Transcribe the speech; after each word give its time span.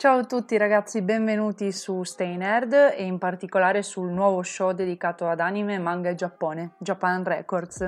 Ciao 0.00 0.20
a 0.20 0.24
tutti 0.24 0.56
ragazzi, 0.56 1.02
benvenuti 1.02 1.72
su 1.72 2.04
Stay 2.04 2.34
Nerd 2.38 2.72
e 2.72 3.04
in 3.04 3.18
particolare 3.18 3.82
sul 3.82 4.08
nuovo 4.08 4.42
show 4.42 4.72
dedicato 4.72 5.28
ad 5.28 5.40
anime, 5.40 5.78
manga 5.78 6.08
e 6.08 6.14
Giappone, 6.14 6.70
Japan 6.78 7.22
Records. 7.22 7.86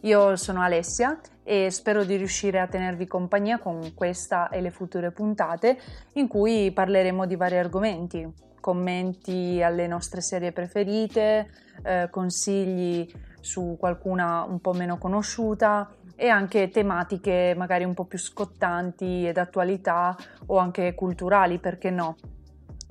Io 0.00 0.34
sono 0.36 0.62
Alessia 0.62 1.20
e 1.42 1.70
spero 1.70 2.04
di 2.04 2.16
riuscire 2.16 2.58
a 2.58 2.68
tenervi 2.68 3.06
compagnia 3.06 3.58
con 3.58 3.92
questa 3.94 4.48
e 4.48 4.62
le 4.62 4.70
future 4.70 5.10
puntate 5.10 5.78
in 6.14 6.26
cui 6.26 6.72
parleremo 6.72 7.26
di 7.26 7.36
vari 7.36 7.58
argomenti, 7.58 8.26
commenti 8.58 9.62
alle 9.62 9.86
nostre 9.86 10.22
serie 10.22 10.52
preferite, 10.52 11.50
eh, 11.82 12.08
consigli 12.10 13.06
su 13.40 13.76
qualcuna 13.78 14.44
un 14.44 14.58
po' 14.60 14.72
meno 14.72 14.96
conosciuta 14.96 15.96
e 16.14 16.28
anche 16.28 16.68
tematiche 16.68 17.54
magari 17.56 17.84
un 17.84 17.94
po' 17.94 18.04
più 18.04 18.18
scottanti 18.18 19.26
ed 19.26 19.38
attualità 19.38 20.16
o 20.46 20.58
anche 20.58 20.94
culturali, 20.94 21.58
perché 21.58 21.90
no? 21.90 22.16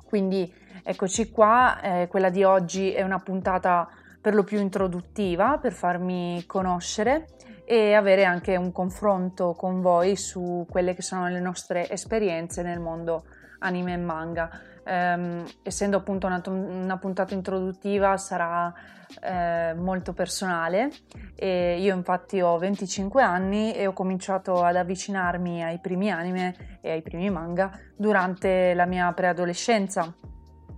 Quindi 0.03 0.53
eccoci 0.83 1.29
qua, 1.31 1.79
eh, 1.81 2.07
quella 2.07 2.29
di 2.29 2.43
oggi 2.43 2.91
è 2.91 3.01
una 3.01 3.19
puntata 3.19 3.87
per 4.19 4.35
lo 4.35 4.43
più 4.43 4.59
introduttiva 4.59 5.57
per 5.57 5.73
farmi 5.73 6.43
conoscere 6.45 7.27
e 7.65 7.93
avere 7.93 8.25
anche 8.25 8.55
un 8.55 8.71
confronto 8.71 9.53
con 9.53 9.81
voi 9.81 10.15
su 10.15 10.65
quelle 10.69 10.93
che 10.93 11.01
sono 11.01 11.27
le 11.29 11.39
nostre 11.39 11.89
esperienze 11.89 12.61
nel 12.61 12.79
mondo 12.79 13.23
anime 13.59 13.93
e 13.93 13.97
manga. 13.97 14.49
Um, 14.83 15.45
essendo 15.61 15.97
appunto 15.97 16.25
una, 16.25 16.41
una, 16.47 16.97
puntata 16.97 17.35
introduttiva 17.35 18.17
sarà 18.17 18.73
eh, 19.21 19.73
molto 19.75 20.13
personale. 20.13 20.91
E 21.35 21.79
io 21.79 21.95
infatti 21.95 22.41
ho 22.41 22.57
25 22.57 23.21
anni 23.21 23.73
e 23.73 23.87
ho 23.87 23.93
cominciato 23.93 24.63
ad 24.63 24.75
avvicinarmi 24.75 25.63
ai 25.63 25.79
primi 25.79 26.11
anime 26.11 26.79
e 26.81 26.91
ai 26.91 27.01
primi 27.01 27.29
manga 27.29 27.71
durante 27.95 28.73
la 28.73 28.85
mia 28.85 29.11
preadolescenza. 29.13 30.13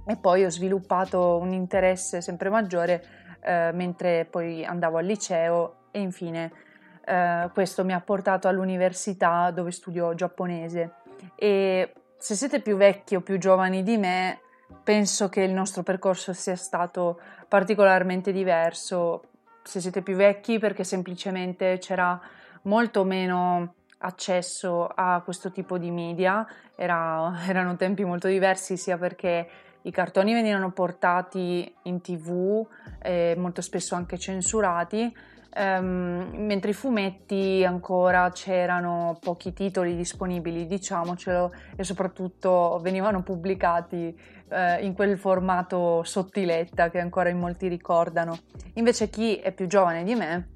E 0.05 0.17
poi 0.17 0.43
ho 0.43 0.49
sviluppato 0.49 1.37
un 1.37 1.53
interesse 1.53 2.21
sempre 2.21 2.49
maggiore 2.49 3.03
eh, 3.41 3.71
mentre 3.73 4.25
poi 4.25 4.65
andavo 4.65 4.97
al 4.97 5.05
liceo 5.05 5.87
e 5.91 6.01
infine 6.01 6.51
eh, 7.05 7.49
questo 7.53 7.83
mi 7.83 7.93
ha 7.93 8.01
portato 8.01 8.47
all'università 8.47 9.51
dove 9.51 9.71
studio 9.71 10.13
giapponese. 10.13 10.95
E 11.35 11.93
se 12.23 12.35
siete 12.35 12.61
più 12.61 12.77
vecchi 12.77 13.15
o 13.15 13.19
più 13.19 13.37
giovani 13.37 13.83
di 13.83 13.97
me, 13.97 14.39
penso 14.81 15.27
che 15.27 15.41
il 15.41 15.51
nostro 15.51 15.83
percorso 15.83 16.31
sia 16.31 16.55
stato 16.55 17.19
particolarmente 17.49 18.31
diverso. 18.31 19.23
Se 19.61 19.81
siete 19.81 20.01
più 20.01 20.15
vecchi 20.15 20.57
perché 20.57 20.85
semplicemente 20.85 21.79
c'era 21.79 22.17
molto 22.61 23.03
meno 23.03 23.73
accesso 23.97 24.87
a 24.87 25.21
questo 25.21 25.51
tipo 25.51 25.77
di 25.77 25.91
media, 25.91 26.47
Era, 26.77 27.41
erano 27.45 27.75
tempi 27.75 28.05
molto 28.05 28.29
diversi 28.29 28.77
sia 28.77 28.97
perché 28.97 29.49
i 29.81 29.91
cartoni 29.91 30.31
venivano 30.31 30.71
portati 30.71 31.75
in 31.81 31.99
tv, 31.99 32.65
eh, 33.01 33.35
molto 33.37 33.61
spesso 33.61 33.95
anche 33.95 34.17
censurati, 34.17 35.13
Um, 35.55 36.31
mentre 36.33 36.71
i 36.71 36.73
fumetti 36.73 37.63
ancora 37.63 38.31
c'erano 38.31 39.19
pochi 39.19 39.53
titoli 39.53 39.95
disponibili, 39.95 40.65
diciamocelo, 40.65 41.53
e 41.75 41.83
soprattutto 41.83 42.79
venivano 42.81 43.21
pubblicati 43.21 44.19
uh, 44.49 44.83
in 44.83 44.95
quel 44.95 45.15
formato 45.15 46.01
sottiletta 46.01 46.89
che 46.89 46.99
ancora 46.99 47.29
in 47.29 47.37
molti 47.37 47.67
ricordano. 47.67 48.35
Invece 48.73 49.09
chi 49.09 49.35
è 49.35 49.51
più 49.51 49.67
giovane 49.67 50.03
di 50.03 50.15
me 50.15 50.47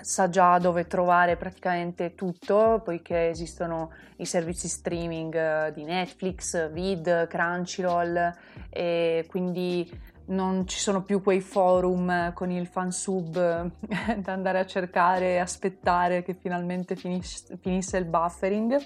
sa 0.00 0.28
già 0.28 0.58
dove 0.58 0.86
trovare 0.86 1.36
praticamente 1.36 2.14
tutto, 2.14 2.80
poiché 2.84 3.28
esistono 3.28 3.92
i 4.16 4.24
servizi 4.24 4.66
streaming 4.66 5.34
uh, 5.34 5.72
di 5.72 5.84
Netflix, 5.84 6.72
Vid, 6.72 7.28
Crunchyroll 7.28 8.32
e 8.68 9.24
quindi 9.28 9.88
non 10.28 10.66
ci 10.66 10.78
sono 10.78 11.02
più 11.02 11.22
quei 11.22 11.40
forum 11.40 12.32
con 12.32 12.50
il 12.50 12.66
fansub 12.66 13.32
da 14.18 14.32
andare 14.32 14.58
a 14.58 14.66
cercare 14.66 15.34
e 15.34 15.38
aspettare 15.38 16.22
che 16.22 16.34
finalmente 16.34 16.96
finis- 16.96 17.56
finisse 17.60 17.96
il 17.98 18.04
buffering. 18.04 18.76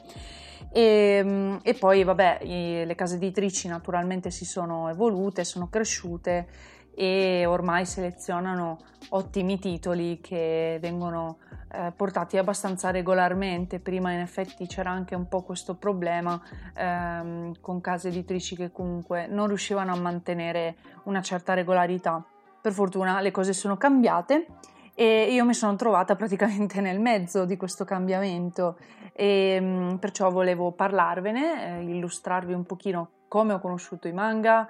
E, 0.73 0.81
ehm, 0.81 1.61
e 1.63 1.75
poi, 1.75 2.05
vabbè, 2.05 2.41
le 2.43 2.95
case 2.95 3.17
editrici 3.17 3.69
naturalmente 3.69 4.31
si 4.31 4.45
sono 4.45 4.89
evolute, 4.89 5.45
sono 5.45 5.69
cresciute 5.69 6.47
e 6.95 7.45
ormai 7.47 7.87
selezionano 7.87 8.79
ottimi 9.11 9.59
titoli 9.59 10.21
che 10.21 10.79
vengono 10.81 11.39
eh, 11.73 11.93
portati 11.95 12.37
abbastanza 12.37 12.91
regolarmente. 12.91 13.81
Prima 13.81 14.13
in 14.13 14.21
effetti 14.21 14.67
c'era 14.67 14.91
anche 14.91 15.15
un 15.15 15.27
po' 15.29 15.43
questo 15.43 15.75
problema 15.75 16.41
ehm, 16.75 17.61
con 17.61 17.81
case 17.81 18.09
editrici 18.09 18.57
che 18.57 18.71
comunque 18.71 19.27
non 19.27 19.47
riuscivano 19.47 19.93
a 19.93 19.97
mantenere 19.97 20.77
una 21.05 21.23
certa 21.23 21.55
regolarità. 21.55 22.23
Per 22.61 22.73
fortuna 22.73 23.21
le 23.21 23.31
cose 23.31 23.53
sono 23.53 23.77
cambiate 23.77 24.47
e 24.95 25.33
io 25.33 25.45
mi 25.45 25.55
sono 25.55 25.75
trovata 25.77 26.15
praticamente 26.15 26.81
nel 26.81 27.01
mezzo 27.01 27.45
di 27.47 27.57
questo 27.57 27.85
cambiamento 27.85 28.77
e 29.15 29.59
mh, 29.59 29.97
perciò 29.99 30.31
volevo 30.31 30.73
parlarvene, 30.73 31.79
eh, 31.79 31.83
illustrarvi 31.85 32.53
un 32.53 32.65
pochino 32.65 33.11
come 33.29 33.55
ho 33.55 33.61
conosciuto 33.61 34.09
i 34.09 34.13
manga, 34.13 34.69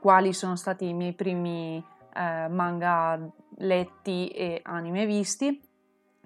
quali 0.00 0.32
sono 0.32 0.56
stati 0.56 0.88
i 0.88 0.94
miei 0.94 1.12
primi 1.12 1.82
eh, 2.14 2.48
manga 2.48 3.18
letti 3.58 4.28
e 4.28 4.60
anime 4.62 5.06
visti. 5.06 5.60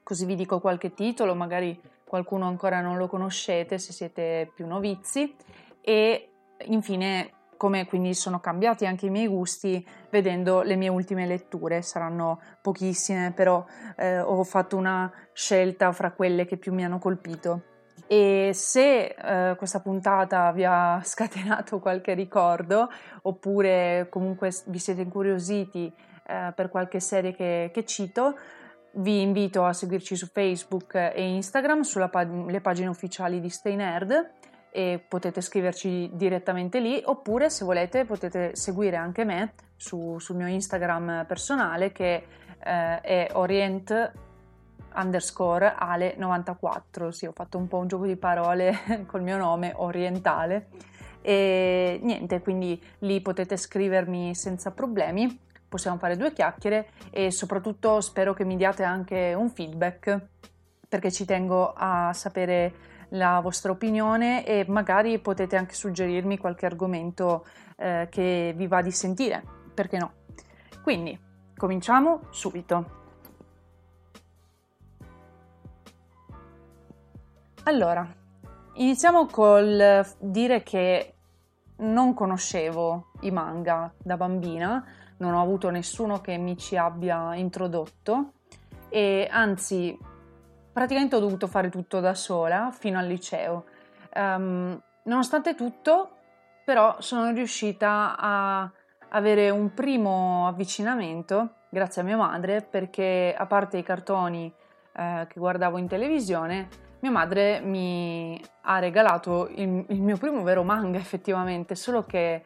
Così 0.02 0.24
vi 0.26 0.34
dico 0.34 0.60
qualche 0.60 0.94
titolo, 0.94 1.34
magari 1.34 1.80
qualcuno 2.04 2.46
ancora 2.46 2.80
non 2.80 2.98
lo 2.98 3.06
conoscete 3.06 3.78
se 3.78 3.92
siete 3.92 4.50
più 4.54 4.66
novizi 4.66 5.34
e 5.80 6.28
infine 6.66 7.30
come 7.56 7.86
quindi 7.86 8.12
sono 8.12 8.40
cambiati 8.40 8.86
anche 8.86 9.06
i 9.06 9.10
miei 9.10 9.28
gusti 9.28 9.86
vedendo 10.10 10.62
le 10.62 10.74
mie 10.74 10.88
ultime 10.88 11.26
letture, 11.26 11.80
saranno 11.80 12.40
pochissime, 12.60 13.32
però 13.32 13.64
eh, 13.96 14.18
ho 14.18 14.42
fatto 14.42 14.76
una 14.76 15.10
scelta 15.32 15.92
fra 15.92 16.10
quelle 16.10 16.44
che 16.44 16.56
più 16.56 16.74
mi 16.74 16.84
hanno 16.84 16.98
colpito. 16.98 17.71
E 18.12 18.50
se 18.52 19.04
eh, 19.06 19.56
questa 19.56 19.80
puntata 19.80 20.52
vi 20.52 20.66
ha 20.66 21.00
scatenato 21.02 21.78
qualche 21.78 22.12
ricordo, 22.12 22.90
oppure 23.22 24.06
comunque 24.10 24.50
vi 24.66 24.78
siete 24.78 25.00
incuriositi 25.00 25.90
eh, 26.26 26.52
per 26.54 26.68
qualche 26.68 27.00
serie 27.00 27.32
che, 27.32 27.70
che, 27.72 27.86
cito, 27.86 28.36
vi 28.96 29.22
invito 29.22 29.64
a 29.64 29.72
seguirci 29.72 30.14
su 30.14 30.26
Facebook 30.26 30.94
e 30.94 31.26
Instagram, 31.26 31.80
sulle 31.80 32.10
pag- 32.10 32.60
pagine 32.60 32.88
ufficiali 32.88 33.40
di 33.40 33.48
Stay 33.48 33.76
Nerd 33.76 34.30
e 34.70 35.02
potete 35.08 35.40
scriverci 35.40 36.10
direttamente 36.12 36.80
lì, 36.80 37.00
oppure 37.02 37.48
se 37.48 37.64
volete 37.64 38.04
potete 38.04 38.54
seguire 38.54 38.96
anche 38.96 39.24
me 39.24 39.54
su, 39.74 40.18
sul 40.18 40.36
mio 40.36 40.48
Instagram 40.48 41.24
personale 41.26 41.92
che 41.92 42.26
eh, 42.62 43.00
è 43.00 43.28
orient 43.32 44.12
underscore 44.96 45.74
ale94, 45.78 47.08
sì 47.08 47.26
ho 47.26 47.32
fatto 47.32 47.58
un 47.58 47.68
po' 47.68 47.78
un 47.78 47.88
gioco 47.88 48.06
di 48.06 48.16
parole 48.16 48.78
col 49.06 49.22
mio 49.22 49.36
nome 49.36 49.72
orientale 49.76 50.68
e 51.22 52.00
niente, 52.02 52.40
quindi 52.40 52.80
lì 52.98 53.20
potete 53.20 53.56
scrivermi 53.56 54.34
senza 54.34 54.72
problemi, 54.72 55.40
possiamo 55.68 55.96
fare 55.96 56.16
due 56.16 56.32
chiacchiere 56.32 56.88
e 57.10 57.30
soprattutto 57.30 58.00
spero 58.00 58.34
che 58.34 58.44
mi 58.44 58.56
diate 58.56 58.82
anche 58.82 59.32
un 59.34 59.48
feedback 59.48 60.20
perché 60.88 61.10
ci 61.10 61.24
tengo 61.24 61.72
a 61.74 62.12
sapere 62.12 62.90
la 63.10 63.40
vostra 63.40 63.72
opinione 63.72 64.44
e 64.44 64.64
magari 64.68 65.18
potete 65.20 65.56
anche 65.56 65.74
suggerirmi 65.74 66.38
qualche 66.38 66.66
argomento 66.66 67.46
eh, 67.76 68.08
che 68.10 68.52
vi 68.56 68.66
va 68.66 68.82
di 68.82 68.90
sentire, 68.90 69.42
perché 69.72 69.98
no? 69.98 70.12
Quindi 70.82 71.18
cominciamo 71.56 72.22
subito. 72.30 73.01
Allora, 77.64 78.04
iniziamo 78.74 79.26
col 79.26 80.04
dire 80.18 80.64
che 80.64 81.14
non 81.76 82.12
conoscevo 82.12 83.12
i 83.20 83.30
manga 83.30 83.92
da 83.96 84.16
bambina, 84.16 84.84
non 85.18 85.34
ho 85.34 85.40
avuto 85.40 85.70
nessuno 85.70 86.20
che 86.20 86.36
mi 86.38 86.58
ci 86.58 86.76
abbia 86.76 87.36
introdotto 87.36 88.32
e 88.88 89.28
anzi 89.30 89.96
praticamente 90.72 91.14
ho 91.14 91.20
dovuto 91.20 91.46
fare 91.46 91.70
tutto 91.70 92.00
da 92.00 92.14
sola 92.14 92.72
fino 92.72 92.98
al 92.98 93.06
liceo. 93.06 93.66
Um, 94.12 94.82
nonostante 95.04 95.54
tutto, 95.54 96.16
però, 96.64 96.96
sono 96.98 97.30
riuscita 97.30 98.16
a 98.18 98.68
avere 99.10 99.50
un 99.50 99.72
primo 99.72 100.48
avvicinamento 100.48 101.58
grazie 101.68 102.02
a 102.02 102.04
mia 102.04 102.16
madre 102.16 102.60
perché 102.60 103.32
a 103.38 103.46
parte 103.46 103.78
i 103.78 103.84
cartoni 103.84 104.52
eh, 104.94 105.26
che 105.28 105.38
guardavo 105.38 105.78
in 105.78 105.86
televisione, 105.86 106.68
mia 107.02 107.10
madre 107.10 107.60
mi 107.60 108.40
ha 108.62 108.78
regalato 108.78 109.48
il, 109.48 109.84
il 109.88 110.00
mio 110.00 110.16
primo 110.16 110.42
vero 110.42 110.62
manga 110.62 110.98
effettivamente, 110.98 111.74
solo 111.74 112.04
che 112.04 112.42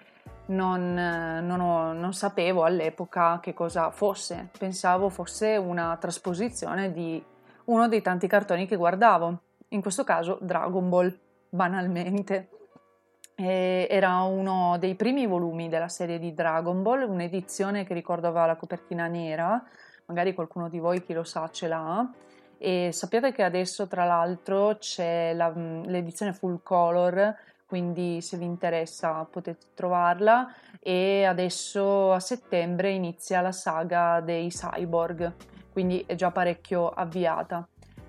non, 0.47 0.94
non, 0.94 1.61
ho, 1.61 1.93
non, 1.93 2.14
sapevo 2.14 2.64
all'epoca 2.64 3.38
che 3.41 3.53
cosa 3.53 3.91
fosse, 3.91 4.49
pensavo 4.56 5.08
fosse 5.11 5.56
una 5.56 5.97
trasposizione 6.00 6.93
di 6.93 7.23
uno 7.64 7.88
dei 7.88 8.00
tanti 8.00 8.26
cartoni 8.26 8.67
che 8.67 8.76
guardavo, 8.76 9.41
in 9.69 9.82
questo 9.82 10.05
caso 10.05 10.38
Dragon 10.41 10.88
Ball, 10.88 11.19
banalmente. 11.50 12.50
E 13.35 13.87
era 13.91 14.23
uno 14.23 14.79
dei 14.79 14.94
primi 14.94 15.26
volumi 15.26 15.69
della 15.69 15.88
serie 15.88 16.19
di 16.19 16.32
Dragon 16.32 16.82
Ball, 16.82 17.02
un'edizione 17.02 17.85
che 17.85 17.93
ricordo 17.93 18.29
aveva 18.29 18.47
la 18.47 18.56
copertina 18.56 19.06
nera, 19.09 19.62
magari 20.06 20.32
qualcuno 20.32 20.70
di 20.70 20.79
voi 20.79 21.02
chi 21.02 21.12
lo 21.12 21.25
sa 21.25 21.47
ce 21.50 21.69
l'ha. 21.69 22.09
E 22.58 22.91
sappiate 22.93 23.32
che 23.32 23.43
adesso, 23.43 23.87
tra 23.87 24.05
l'altro, 24.05 24.76
c'è 24.79 25.35
la, 25.35 25.53
l'edizione 25.55 26.32
full 26.32 26.61
color, 26.62 27.35
quindi 27.67 28.20
se 28.20 28.37
vi 28.37 28.44
interessa 28.44 29.26
potete 29.31 29.67
trovarla. 29.75 30.53
E 30.81 31.25
adesso 31.25 32.12
a 32.12 32.20
settembre 32.20 32.91
inizia 32.93 33.41
la 33.41 33.53
saga 33.53 34.20
dei 34.20 34.49
cyborg, 34.49 35.32
quindi 35.73 36.05
è 36.06 36.14
già 36.14 36.31
parecchio 36.31 36.88
avviata. 36.88 37.67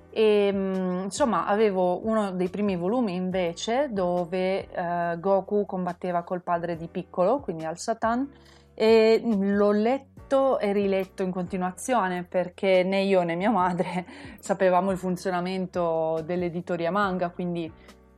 E 0.10 0.48
insomma, 0.48 1.46
avevo 1.46 2.06
uno 2.08 2.32
dei 2.32 2.50
primi 2.50 2.76
volumi 2.76 3.14
invece 3.14 3.90
dove 3.92 4.68
eh, 4.68 5.16
Goku 5.20 5.66
combatteva 5.66 6.24
col 6.24 6.42
padre 6.42 6.76
di 6.76 6.88
Piccolo, 6.88 7.40
quindi 7.40 7.66
al 7.66 7.78
Satan, 7.78 8.28
e 8.74 9.22
l'ho 9.24 9.72
letto 9.72 10.17
e 10.60 10.74
riletto 10.74 11.24
in 11.24 11.32
continuazione 11.32 12.24
perché 12.24 12.84
né 12.84 13.02
io 13.02 13.24
né 13.24 13.36
mia 13.36 13.50
madre 13.50 14.06
sapevamo 14.40 14.92
il 14.92 14.98
funzionamento 14.98 16.22
dell'editoria 16.26 16.92
manga, 16.92 17.30
quindi 17.30 17.72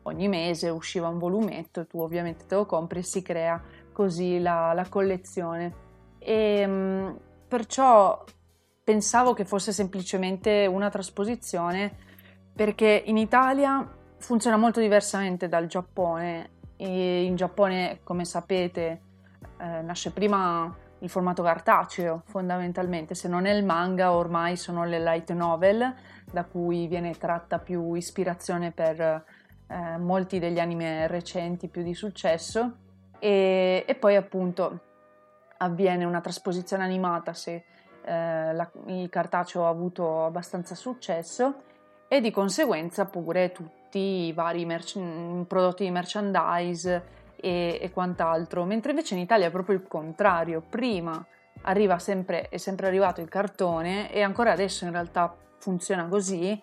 ogni 0.03 0.27
mese 0.27 0.69
usciva 0.69 1.07
un 1.07 1.19
volumetto, 1.19 1.85
tu 1.85 1.99
ovviamente 1.99 2.45
te 2.45 2.55
lo 2.55 2.65
compri 2.65 2.99
e 2.99 3.03
si 3.03 3.21
crea 3.21 3.61
così 3.91 4.39
la, 4.39 4.73
la 4.73 4.87
collezione. 4.89 5.87
E 6.17 7.15
perciò 7.47 8.23
pensavo 8.83 9.33
che 9.33 9.45
fosse 9.45 9.71
semplicemente 9.71 10.65
una 10.65 10.89
trasposizione 10.89 11.95
perché 12.55 13.03
in 13.05 13.17
Italia 13.17 13.87
funziona 14.17 14.57
molto 14.57 14.79
diversamente 14.79 15.47
dal 15.47 15.67
Giappone 15.67 16.57
e 16.75 17.23
in 17.23 17.35
Giappone, 17.35 17.99
come 18.03 18.25
sapete, 18.25 19.01
eh, 19.59 19.81
nasce 19.81 20.11
prima 20.11 20.75
il 20.99 21.09
formato 21.09 21.43
cartaceo 21.43 22.23
fondamentalmente, 22.25 23.15
se 23.15 23.27
non 23.27 23.45
è 23.45 23.51
il 23.51 23.63
manga 23.63 24.13
ormai 24.13 24.55
sono 24.55 24.83
le 24.85 24.99
light 24.99 25.31
novel 25.31 25.93
da 26.31 26.43
cui 26.45 26.87
viene 26.87 27.13
tratta 27.13 27.59
più 27.59 27.93
ispirazione 27.93 28.71
per 28.71 28.99
eh, 29.01 29.97
molti 29.97 30.39
degli 30.39 30.59
anime 30.59 31.07
recenti 31.07 31.67
più 31.67 31.83
di 31.83 31.93
successo. 31.93 32.75
E, 33.19 33.83
e 33.87 33.95
poi 33.95 34.15
appunto 34.15 34.79
avviene 35.57 36.05
una 36.05 36.21
trasposizione 36.21 36.83
animata 36.83 37.33
se 37.33 37.63
eh, 38.03 38.53
la, 38.53 38.69
il 38.87 39.09
cartaceo 39.09 39.65
ha 39.65 39.69
avuto 39.69 40.25
abbastanza 40.25 40.75
successo. 40.75 41.63
E 42.07 42.21
di 42.21 42.31
conseguenza 42.31 43.05
pure 43.05 43.51
tutti 43.51 43.99
i 43.99 44.33
vari 44.33 44.65
merch- 44.65 45.45
prodotti 45.45 45.83
di 45.83 45.91
merchandise 45.91 47.17
e, 47.41 47.79
e, 47.81 47.91
quant'altro, 47.91 48.63
mentre 48.65 48.91
invece 48.91 49.15
in 49.15 49.21
Italia 49.21 49.47
è 49.47 49.51
proprio 49.51 49.75
il 49.75 49.87
contrario, 49.87 50.61
prima 50.67 51.25
arriva 51.61 51.99
sempre, 51.99 52.49
è 52.49 52.57
sempre 52.57 52.87
arrivato 52.87 53.21
il 53.21 53.29
cartone 53.29 54.11
e 54.11 54.21
ancora 54.21 54.51
adesso 54.51 54.85
in 54.85 54.91
realtà 54.91 55.35
funziona 55.57 56.07
così 56.07 56.59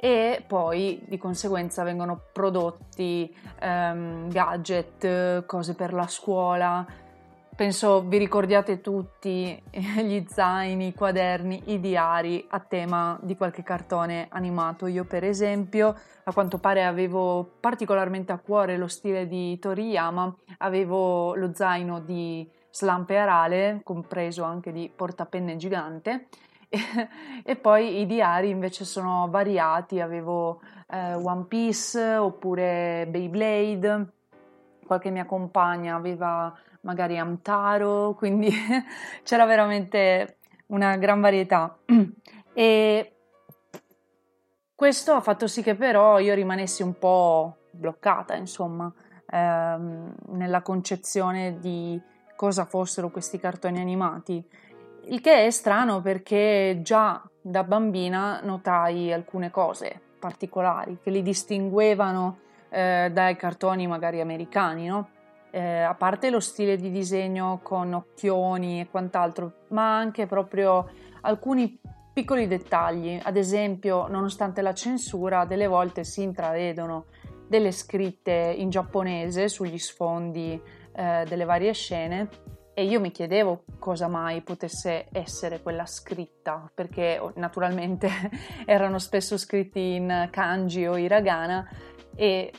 e 0.00 0.44
poi 0.46 1.02
di 1.06 1.18
conseguenza 1.18 1.82
vengono 1.82 2.20
prodotti 2.32 3.34
um, 3.60 4.28
gadget, 4.30 5.44
cose 5.44 5.74
per 5.74 5.92
la 5.92 6.06
scuola, 6.06 6.86
penso 7.58 8.02
vi 8.02 8.18
ricordiate 8.18 8.80
tutti 8.80 9.60
gli 9.68 10.24
zaini, 10.28 10.86
i 10.86 10.94
quaderni, 10.94 11.72
i 11.72 11.80
diari 11.80 12.46
a 12.50 12.60
tema 12.60 13.18
di 13.20 13.36
qualche 13.36 13.64
cartone 13.64 14.28
animato. 14.30 14.86
Io 14.86 15.04
per 15.04 15.24
esempio, 15.24 15.92
a 16.22 16.32
quanto 16.32 16.58
pare 16.58 16.84
avevo 16.84 17.56
particolarmente 17.58 18.30
a 18.30 18.38
cuore 18.38 18.76
lo 18.76 18.86
stile 18.86 19.26
di 19.26 19.58
Toriyama, 19.58 20.32
avevo 20.58 21.34
lo 21.34 21.52
zaino 21.52 21.98
di 21.98 22.48
Slampe 22.70 23.16
Arale, 23.16 23.80
compreso 23.82 24.44
anche 24.44 24.70
di 24.70 24.88
portapenne 24.94 25.56
gigante, 25.56 26.28
e, 27.42 27.56
poi 27.56 27.98
i 27.98 28.06
diari 28.06 28.50
invece 28.50 28.84
sono 28.84 29.26
variati, 29.28 29.98
avevo 29.98 30.60
eh, 30.88 31.14
One 31.14 31.46
Piece 31.46 32.18
oppure 32.18 33.08
Beyblade, 33.08 34.12
qualche 34.86 35.10
mia 35.10 35.24
compagna 35.26 35.96
aveva 35.96 36.56
magari 36.88 37.18
Amtaro, 37.18 38.14
quindi 38.14 38.50
c'era 39.22 39.44
veramente 39.44 40.38
una 40.68 40.96
gran 40.96 41.20
varietà. 41.20 41.76
E 42.58 43.12
questo 44.74 45.12
ha 45.12 45.20
fatto 45.20 45.46
sì 45.46 45.62
che 45.62 45.76
però 45.76 46.18
io 46.18 46.34
rimanessi 46.34 46.82
un 46.82 46.98
po' 46.98 47.58
bloccata, 47.70 48.34
insomma, 48.34 48.92
ehm, 49.30 50.12
nella 50.30 50.62
concezione 50.62 51.60
di 51.60 52.00
cosa 52.34 52.64
fossero 52.64 53.10
questi 53.10 53.38
cartoni 53.38 53.78
animati. 53.78 54.44
Il 55.04 55.20
che 55.20 55.46
è 55.46 55.50
strano 55.50 56.00
perché 56.00 56.80
già 56.82 57.22
da 57.40 57.62
bambina 57.62 58.40
notai 58.42 59.12
alcune 59.12 59.52
cose 59.52 60.00
particolari 60.18 60.98
che 61.00 61.10
li 61.10 61.22
distinguevano 61.22 62.38
eh, 62.70 63.08
dai 63.12 63.36
cartoni 63.36 63.86
magari 63.86 64.20
americani, 64.20 64.86
no? 64.86 65.10
Eh, 65.58 65.80
a 65.80 65.94
parte 65.94 66.30
lo 66.30 66.38
stile 66.38 66.76
di 66.76 66.88
disegno 66.88 67.58
con 67.64 67.92
occhioni 67.92 68.80
e 68.80 68.88
quant'altro, 68.88 69.64
ma 69.70 69.98
anche 69.98 70.26
proprio 70.26 70.88
alcuni 71.22 71.80
piccoli 72.12 72.46
dettagli. 72.46 73.18
Ad 73.20 73.36
esempio, 73.36 74.06
nonostante 74.06 74.62
la 74.62 74.72
censura, 74.72 75.44
delle 75.46 75.66
volte 75.66 76.04
si 76.04 76.22
intravedono 76.22 77.06
delle 77.48 77.72
scritte 77.72 78.54
in 78.56 78.70
giapponese 78.70 79.48
sugli 79.48 79.78
sfondi 79.78 80.62
eh, 80.94 81.24
delle 81.26 81.44
varie 81.44 81.72
scene 81.72 82.28
e 82.72 82.84
io 82.84 83.00
mi 83.00 83.10
chiedevo 83.10 83.64
cosa 83.80 84.06
mai 84.06 84.42
potesse 84.42 85.08
essere 85.10 85.60
quella 85.60 85.86
scritta, 85.86 86.70
perché 86.72 87.18
oh, 87.20 87.32
naturalmente 87.34 88.08
erano 88.64 89.00
spesso 89.00 89.36
scritti 89.36 89.94
in 89.94 90.28
kanji 90.30 90.86
o 90.86 90.96
hiragana 90.96 91.68
e 92.14 92.52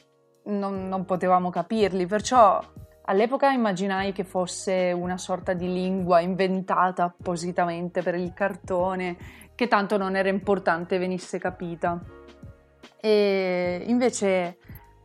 non, 0.48 0.90
non 0.90 1.06
potevamo 1.06 1.50
capirli, 1.50 2.06
perciò 2.06 2.62
All'epoca 3.10 3.50
immaginai 3.50 4.12
che 4.12 4.24
fosse 4.24 4.92
una 4.92 5.18
sorta 5.18 5.54
di 5.54 5.66
lingua 5.66 6.20
inventata 6.20 7.06
appositamente 7.06 8.04
per 8.04 8.14
il 8.14 8.34
cartone, 8.36 9.18
che 9.56 9.68
tanto 9.68 9.98
non 9.98 10.16
era 10.16 10.30
importante 10.30 11.00
venisse 11.00 11.40
capita. 11.40 12.00
E 13.02 13.84
invece, 13.88 14.60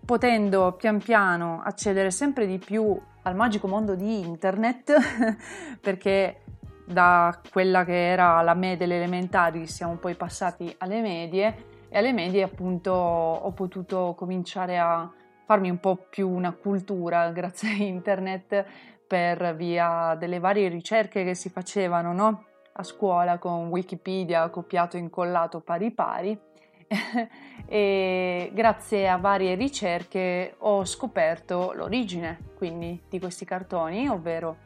potendo 0.04 0.72
pian 0.72 0.98
piano 0.98 1.62
accedere 1.64 2.10
sempre 2.10 2.46
di 2.46 2.58
più 2.58 2.94
al 3.22 3.34
magico 3.34 3.68
mondo 3.68 3.94
di 3.94 4.20
internet, 4.20 4.92
perché 5.80 6.42
da 6.84 7.40
quella 7.50 7.86
che 7.86 8.10
era 8.10 8.42
la 8.42 8.52
me 8.52 8.76
delle 8.76 8.96
elementari 8.96 9.66
siamo 9.66 9.94
poi 9.94 10.14
passati 10.14 10.74
alle 10.76 11.00
medie 11.00 11.86
e 11.88 11.96
alle 11.96 12.12
medie 12.12 12.42
appunto 12.42 12.92
ho 12.92 13.50
potuto 13.52 14.12
cominciare 14.14 14.78
a 14.78 15.10
farmi 15.44 15.70
un 15.70 15.78
po' 15.78 16.06
più 16.08 16.28
una 16.28 16.52
cultura 16.52 17.30
grazie 17.32 17.70
a 17.70 17.84
internet 17.84 18.64
per 19.06 19.54
via 19.54 20.16
delle 20.18 20.38
varie 20.38 20.68
ricerche 20.68 21.24
che 21.24 21.34
si 21.34 21.50
facevano 21.50 22.12
no? 22.12 22.44
a 22.72 22.82
scuola 22.82 23.38
con 23.38 23.68
Wikipedia 23.68 24.48
copiato 24.48 24.96
e 24.96 25.00
incollato 25.00 25.60
pari 25.60 25.92
pari 25.92 26.38
e 27.66 28.50
grazie 28.52 29.08
a 29.08 29.16
varie 29.16 29.54
ricerche 29.54 30.54
ho 30.58 30.84
scoperto 30.84 31.72
l'origine 31.74 32.38
quindi 32.56 33.00
di 33.08 33.20
questi 33.20 33.44
cartoni 33.44 34.08
ovvero 34.08 34.56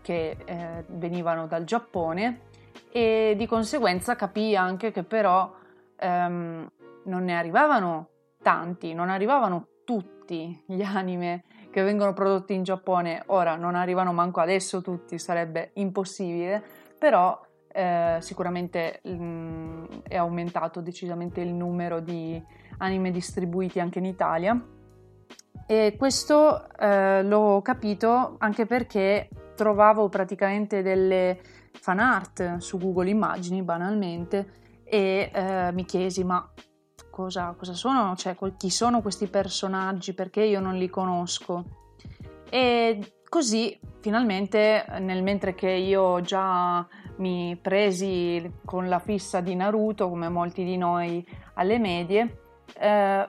che 0.00 0.36
eh, 0.44 0.84
venivano 0.88 1.46
dal 1.46 1.64
Giappone 1.64 2.52
e 2.92 3.34
di 3.36 3.46
conseguenza 3.46 4.14
capii 4.14 4.54
anche 4.54 4.92
che 4.92 5.02
però 5.02 5.52
ehm, 5.98 6.70
non 7.04 7.24
ne 7.24 7.36
arrivavano 7.36 8.08
tanti, 8.42 8.94
non 8.94 9.08
arrivavano 9.08 9.68
tutti 9.84 10.62
gli 10.66 10.82
anime 10.82 11.44
che 11.70 11.82
vengono 11.82 12.12
prodotti 12.12 12.54
in 12.54 12.62
Giappone, 12.62 13.22
ora 13.26 13.56
non 13.56 13.74
arrivano 13.74 14.12
manco 14.12 14.40
adesso 14.40 14.80
tutti, 14.80 15.18
sarebbe 15.18 15.70
impossibile, 15.74 16.62
però 16.98 17.40
eh, 17.72 18.18
sicuramente 18.20 19.00
mh, 19.02 19.12
mm, 19.12 19.84
è 20.04 20.16
aumentato 20.16 20.80
decisamente 20.80 21.40
il 21.40 21.52
numero 21.52 22.00
di 22.00 22.40
anime 22.78 23.10
distribuiti 23.10 23.80
anche 23.80 23.98
in 23.98 24.04
Italia. 24.04 24.58
E 25.66 25.94
questo 25.98 26.68
eh, 26.78 27.22
l'ho 27.22 27.60
capito 27.62 28.36
anche 28.38 28.66
perché 28.66 29.28
trovavo 29.56 30.08
praticamente 30.08 30.82
delle 30.82 31.40
fan 31.72 31.98
art 31.98 32.58
su 32.58 32.78
Google 32.78 33.10
Immagini 33.10 33.62
banalmente 33.62 34.62
e 34.84 35.30
eh, 35.32 35.72
mi 35.72 35.84
chiesi 35.84 36.22
ma 36.22 36.48
cosa, 37.14 37.54
cosa 37.56 37.74
sono, 37.74 38.16
cioè 38.16 38.36
chi 38.56 38.70
sono 38.70 39.00
questi 39.00 39.28
personaggi, 39.28 40.14
perché 40.14 40.42
io 40.42 40.58
non 40.58 40.74
li 40.74 40.90
conosco. 40.90 41.64
E 42.50 43.14
così 43.28 43.78
finalmente 44.00 44.84
nel 44.98 45.22
mentre 45.22 45.54
che 45.54 45.70
io 45.70 46.20
già 46.22 46.84
mi 47.16 47.56
presi 47.60 48.52
con 48.64 48.88
la 48.88 48.98
fissa 48.98 49.40
di 49.40 49.54
Naruto 49.54 50.08
come 50.08 50.28
molti 50.28 50.64
di 50.64 50.76
noi 50.76 51.24
alle 51.54 51.78
medie 51.78 52.38
eh, 52.78 53.28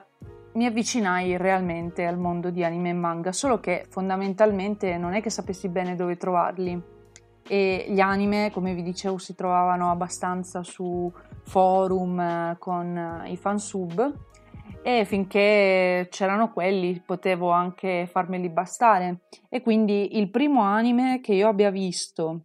mi 0.52 0.66
avvicinai 0.66 1.36
realmente 1.36 2.04
al 2.04 2.18
mondo 2.18 2.50
di 2.50 2.62
anime 2.62 2.90
e 2.90 2.92
manga 2.92 3.32
solo 3.32 3.58
che 3.58 3.86
fondamentalmente 3.88 4.96
non 4.96 5.14
è 5.14 5.22
che 5.22 5.30
sapessi 5.30 5.68
bene 5.68 5.96
dove 5.96 6.16
trovarli 6.16 6.80
e 7.48 7.86
gli 7.88 8.00
anime 8.00 8.50
come 8.52 8.74
vi 8.74 8.82
dicevo 8.82 9.18
si 9.18 9.34
trovavano 9.34 9.90
abbastanza 9.90 10.62
su 10.62 11.12
forum 11.46 12.20
eh, 12.20 12.56
con 12.58 12.96
eh, 12.96 13.30
i 13.30 13.36
fansub 13.36 14.14
e 14.82 15.04
finché 15.04 16.06
c'erano 16.10 16.52
quelli 16.52 17.02
potevo 17.04 17.50
anche 17.50 18.08
farmeli 18.10 18.48
bastare. 18.48 19.22
E 19.48 19.60
quindi 19.60 20.18
il 20.18 20.30
primo 20.30 20.62
anime 20.62 21.20
che 21.20 21.34
io 21.34 21.48
abbia 21.48 21.70
visto 21.70 22.42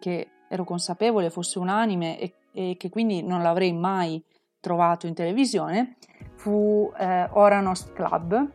che 0.00 0.28
ero 0.48 0.64
consapevole 0.64 1.30
fosse 1.30 1.58
un 1.58 1.68
anime 1.68 2.18
e, 2.18 2.34
e 2.52 2.76
che 2.76 2.88
quindi 2.88 3.22
non 3.22 3.42
l'avrei 3.42 3.72
mai 3.72 4.22
trovato 4.60 5.06
in 5.06 5.14
televisione 5.14 5.96
fu 6.34 6.92
eh, 6.98 7.28
Oranost 7.30 7.92
Club. 7.92 8.50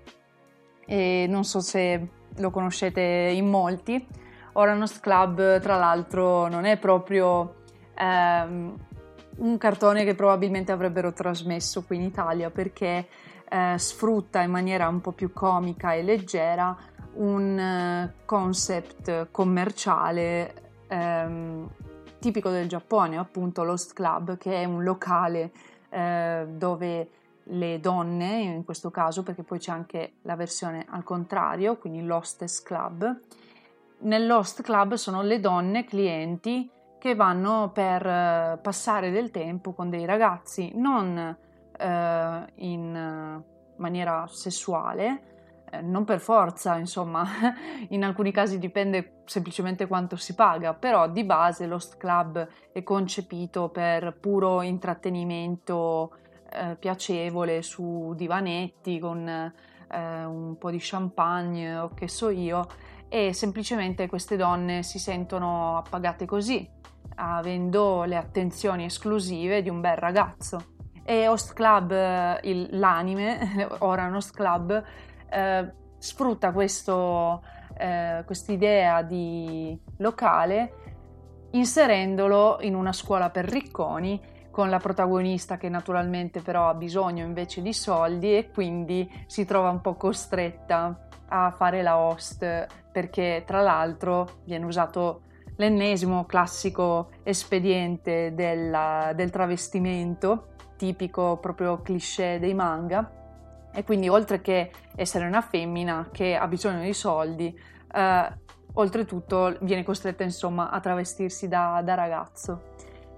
E 0.86 1.26
non 1.30 1.46
so 1.46 1.62
se 1.62 2.10
lo 2.36 2.50
conoscete 2.52 3.02
in 3.02 3.48
molti. 3.48 4.06
Oranost 4.54 5.00
Club 5.00 5.60
tra 5.62 5.78
l'altro 5.78 6.50
non 6.50 6.66
è 6.66 6.78
proprio 6.78 7.64
ehm, 7.96 8.76
un 9.38 9.58
cartone 9.58 10.04
che 10.04 10.16
probabilmente 10.16 10.72
avrebbero 10.72 11.14
trasmesso 11.14 11.84
qui 11.84 11.98
in 11.98 12.04
Italia 12.04 12.50
perché 12.50 13.08
eh, 13.50 13.76
sfrutta 13.78 14.42
in 14.42 14.52
maniera 14.52 14.88
un 14.88 15.02
po' 15.02 15.12
più 15.12 15.34
comica 15.34 15.94
e 15.94 16.04
leggera 16.04 16.76
un 17.14 17.58
eh, 17.58 18.14
concept 18.26 19.28
commerciale 19.32 20.54
ehm, 20.88 21.70
tipico 22.20 22.50
del 22.50 22.68
Giappone, 22.68 23.18
appunto 23.18 23.64
l'Host 23.64 23.94
Club, 23.94 24.38
che 24.38 24.62
è 24.62 24.66
un 24.66 24.84
locale 24.84 25.52
eh, 25.90 26.46
dove 26.50 27.10
le 27.46 27.80
donne, 27.80 28.42
in 28.42 28.64
questo 28.64 28.92
caso, 28.92 29.24
perché 29.24 29.44
poi 29.44 29.60
c'è 29.60 29.72
anche 29.72 30.14
la 30.22 30.36
versione 30.36 30.86
al 30.90 31.04
contrario, 31.04 31.78
quindi 31.78 32.04
l'Hostess 32.04 32.62
Club. 32.62 33.20
Nell'Host 34.00 34.62
Club 34.62 34.94
sono 34.94 35.22
le 35.22 35.40
donne 35.40 35.84
clienti 35.84 36.70
che 37.02 37.16
vanno 37.16 37.72
per 37.74 38.06
eh, 38.06 38.60
passare 38.62 39.10
del 39.10 39.32
tempo 39.32 39.74
con 39.74 39.90
dei 39.90 40.06
ragazzi, 40.06 40.72
non 40.76 41.36
eh, 41.76 42.46
in 42.58 43.44
maniera 43.78 44.28
sessuale, 44.28 45.64
eh, 45.72 45.82
non 45.82 46.04
per 46.04 46.20
forza, 46.20 46.78
insomma, 46.78 47.26
in 47.90 48.04
alcuni 48.04 48.32
casi 48.32 48.60
dipende 48.60 49.24
semplicemente 49.26 49.88
quanto 49.88 50.16
si 50.16 50.36
paga, 50.36 50.76
però 50.76 51.10
di 51.10 51.24
base 51.24 51.66
l'host 51.66 51.98
club 51.98 52.48
è 52.72 52.84
concepito 52.84 53.70
per 53.70 54.16
puro 54.20 54.62
intrattenimento 54.62 56.16
eh, 56.52 56.76
piacevole 56.78 57.64
su 57.64 58.14
divanetti 58.16 59.00
con 59.00 59.28
eh, 59.28 60.24
un 60.24 60.56
po' 60.60 60.70
di 60.70 60.78
champagne 60.80 61.78
o 61.78 61.96
che 61.96 62.08
so 62.08 62.30
io 62.30 62.68
e 63.10 63.34
semplicemente 63.34 64.08
queste 64.08 64.38
donne 64.38 64.84
si 64.84 65.00
sentono 65.00 65.78
appagate 65.78 66.26
così 66.26 66.80
avendo 67.22 68.04
le 68.04 68.16
attenzioni 68.16 68.86
esclusive 68.86 69.62
di 69.62 69.70
un 69.70 69.82
bel 69.82 69.98
ragazzo. 69.98 70.70
E 71.04 71.28
Host 71.28 71.54
Club, 71.54 71.92
eh, 71.92 72.40
il, 72.44 72.70
l'anime, 72.72 73.68
ora 73.80 74.10
Host 74.14 74.36
Club, 74.36 74.84
eh, 75.30 75.74
sfrutta 75.98 76.52
questo, 76.52 77.44
eh, 77.78 78.24
quest'idea 78.26 79.02
di 79.02 79.78
locale 79.98 80.76
inserendolo 81.52 82.60
in 82.62 82.76
una 82.76 82.94
scuola 82.94 83.30
per 83.30 83.46
ricconi 83.46 84.20
con 84.52 84.70
la 84.70 84.80
protagonista 84.80 85.58
che 85.58 85.70
naturalmente 85.70 86.42
però 86.42 86.70
ha 86.70 86.74
bisogno 86.74 87.26
invece 87.26 87.62
di 87.62 87.74
soldi 87.74 88.36
e 88.38 88.52
quindi 88.52 89.10
si 89.26 89.46
trova 89.46 89.70
un 89.70 89.82
po' 89.82 89.96
costretta 89.96 91.08
a 91.28 91.52
fare 91.52 91.82
la 91.82 91.98
host 91.98 92.68
perché 92.92 93.44
tra 93.46 93.62
l'altro 93.62 94.40
viene 94.44 94.66
usato 94.66 95.24
l'ennesimo 95.56 96.26
classico 96.26 97.10
espediente 97.24 98.34
della, 98.34 99.12
del 99.16 99.30
travestimento, 99.30 100.48
tipico 100.78 101.38
proprio 101.38 101.82
cliché 101.82 102.40
dei 102.40 102.54
manga. 102.54 103.20
E 103.74 103.84
quindi 103.84 104.10
oltre 104.10 104.42
che 104.42 104.72
essere 104.96 105.26
una 105.26 105.42
femmina 105.42 106.10
che 106.12 106.36
ha 106.36 106.48
bisogno 106.48 106.82
di 106.82 106.94
soldi, 106.94 107.58
eh, 107.94 108.38
oltretutto 108.74 109.58
viene 109.62 109.84
costretta 109.84 110.24
insomma 110.24 110.70
a 110.70 110.80
travestirsi 110.80 111.48
da, 111.48 111.82
da 111.84 111.94
ragazzo. 111.94 112.70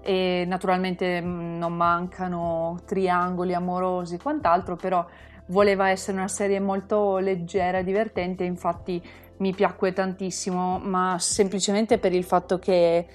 E 0.02 0.44
naturalmente 0.46 1.20
mm, 1.20 1.58
non 1.58 1.74
mancano 1.74 2.78
triangoli 2.84 3.54
amorosi 3.54 4.16
e 4.16 4.18
quant'altro, 4.18 4.76
però 4.76 5.04
voleva 5.46 5.88
essere 5.88 6.16
una 6.16 6.28
serie 6.28 6.60
molto 6.60 7.18
leggera 7.18 7.78
e 7.78 7.84
divertente, 7.84 8.44
infatti 8.44 9.02
mi 9.44 9.52
piacque 9.52 9.92
tantissimo, 9.92 10.78
ma 10.78 11.18
semplicemente 11.18 11.98
per 11.98 12.14
il 12.14 12.24
fatto 12.24 12.58
che 12.58 13.06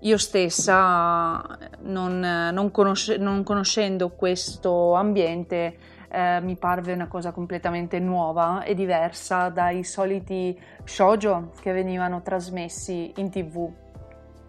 io 0.00 0.18
stessa, 0.18 1.46
non, 1.82 2.18
non, 2.52 2.70
conosce, 2.72 3.16
non 3.18 3.44
conoscendo 3.44 4.08
questo 4.10 4.94
ambiente, 4.94 5.76
eh, 6.10 6.40
mi 6.40 6.56
parve 6.56 6.92
una 6.92 7.06
cosa 7.06 7.30
completamente 7.30 8.00
nuova 8.00 8.64
e 8.64 8.74
diversa 8.74 9.48
dai 9.48 9.84
soliti 9.84 10.58
shoujo 10.82 11.52
che 11.60 11.70
venivano 11.70 12.20
trasmessi 12.20 13.12
in 13.18 13.30
tv. 13.30 13.70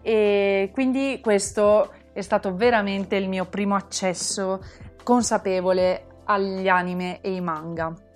E 0.02 0.70
quindi 0.72 1.20
questo 1.22 1.92
è 2.12 2.20
stato 2.20 2.56
veramente 2.56 3.14
il 3.14 3.28
mio 3.28 3.44
primo 3.44 3.76
accesso 3.76 4.60
consapevole 5.04 6.06
agli 6.24 6.66
anime 6.66 7.20
e 7.20 7.32
i 7.32 7.40
manga. 7.40 8.10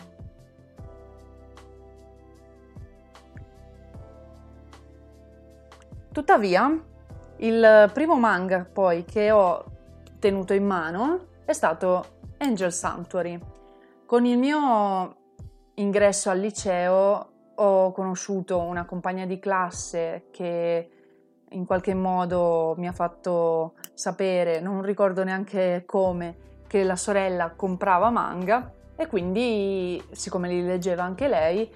Tuttavia, 6.16 6.82
il 7.40 7.90
primo 7.92 8.18
manga 8.18 8.66
poi 8.72 9.04
che 9.04 9.30
ho 9.30 9.64
tenuto 10.18 10.54
in 10.54 10.64
mano 10.64 11.26
è 11.44 11.52
stato 11.52 12.20
Angel 12.38 12.72
Sanctuary. 12.72 13.38
Con 14.06 14.24
il 14.24 14.38
mio 14.38 15.16
ingresso 15.74 16.30
al 16.30 16.38
liceo 16.38 17.28
ho 17.54 17.92
conosciuto 17.92 18.60
una 18.60 18.86
compagna 18.86 19.26
di 19.26 19.38
classe 19.38 20.28
che 20.30 20.90
in 21.50 21.66
qualche 21.66 21.92
modo 21.92 22.72
mi 22.78 22.88
ha 22.88 22.92
fatto 22.92 23.74
sapere, 23.92 24.60
non 24.60 24.80
ricordo 24.80 25.22
neanche 25.22 25.82
come, 25.84 26.62
che 26.66 26.82
la 26.82 26.96
sorella 26.96 27.50
comprava 27.50 28.08
manga 28.08 28.72
e 28.96 29.06
quindi, 29.06 30.02
siccome 30.12 30.48
li 30.48 30.62
leggeva 30.62 31.02
anche 31.02 31.28
lei, 31.28 31.70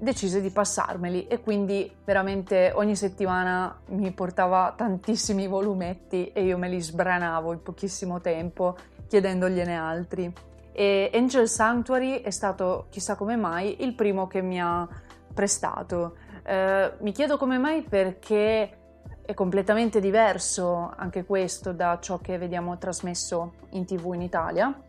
decise 0.00 0.40
di 0.40 0.50
passarmeli 0.50 1.26
e 1.26 1.40
quindi 1.40 1.90
veramente 2.04 2.72
ogni 2.74 2.96
settimana 2.96 3.80
mi 3.88 4.10
portava 4.12 4.72
tantissimi 4.74 5.46
volumetti 5.46 6.32
e 6.32 6.42
io 6.42 6.56
me 6.56 6.68
li 6.68 6.80
sbranavo 6.80 7.52
in 7.52 7.62
pochissimo 7.62 8.20
tempo 8.20 8.76
chiedendogliene 9.06 9.76
altri. 9.76 10.32
E 10.72 11.10
Angel 11.12 11.48
Sanctuary 11.48 12.22
è 12.22 12.30
stato, 12.30 12.86
chissà 12.88 13.14
come 13.14 13.36
mai, 13.36 13.82
il 13.82 13.94
primo 13.94 14.26
che 14.26 14.40
mi 14.40 14.60
ha 14.60 14.88
prestato. 15.34 16.16
Eh, 16.42 16.92
mi 17.00 17.12
chiedo 17.12 17.36
come 17.36 17.58
mai 17.58 17.82
perché 17.82 18.78
è 19.22 19.34
completamente 19.34 20.00
diverso 20.00 20.92
anche 20.96 21.24
questo 21.24 21.72
da 21.72 21.98
ciò 22.00 22.18
che 22.18 22.38
vediamo 22.38 22.78
trasmesso 22.78 23.52
in 23.70 23.84
tv 23.84 24.14
in 24.14 24.22
Italia 24.22 24.82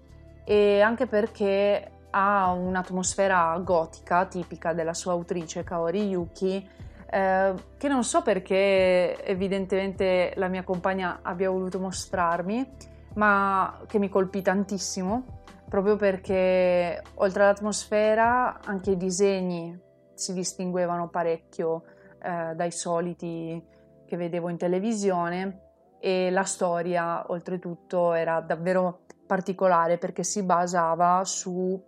e 0.43 0.81
anche 0.81 1.05
perché 1.05 1.91
ha 2.11 2.51
un'atmosfera 2.51 3.59
gotica 3.63 4.25
tipica 4.25 4.73
della 4.73 4.93
sua 4.93 5.13
autrice 5.13 5.63
Kaori 5.63 6.07
Yuki, 6.07 6.69
eh, 7.09 7.53
che 7.77 7.87
non 7.87 8.03
so 8.03 8.21
perché 8.21 9.23
evidentemente 9.25 10.33
la 10.35 10.47
mia 10.47 10.63
compagna 10.63 11.19
abbia 11.21 11.49
voluto 11.49 11.79
mostrarmi, 11.79 12.69
ma 13.15 13.81
che 13.87 13.99
mi 13.99 14.09
colpì 14.09 14.41
tantissimo, 14.41 15.41
proprio 15.67 15.95
perché 15.95 17.01
oltre 17.15 17.43
all'atmosfera 17.43 18.59
anche 18.63 18.91
i 18.91 18.97
disegni 18.97 19.77
si 20.13 20.33
distinguevano 20.33 21.09
parecchio 21.09 21.83
eh, 22.21 22.53
dai 22.55 22.71
soliti 22.71 23.61
che 24.05 24.17
vedevo 24.17 24.49
in 24.49 24.57
televisione 24.57 25.69
e 25.99 26.29
la 26.31 26.43
storia 26.43 27.31
oltretutto 27.31 28.13
era 28.13 28.41
davvero 28.41 29.01
particolare 29.25 29.97
perché 29.97 30.23
si 30.23 30.43
basava 30.43 31.23
su 31.23 31.81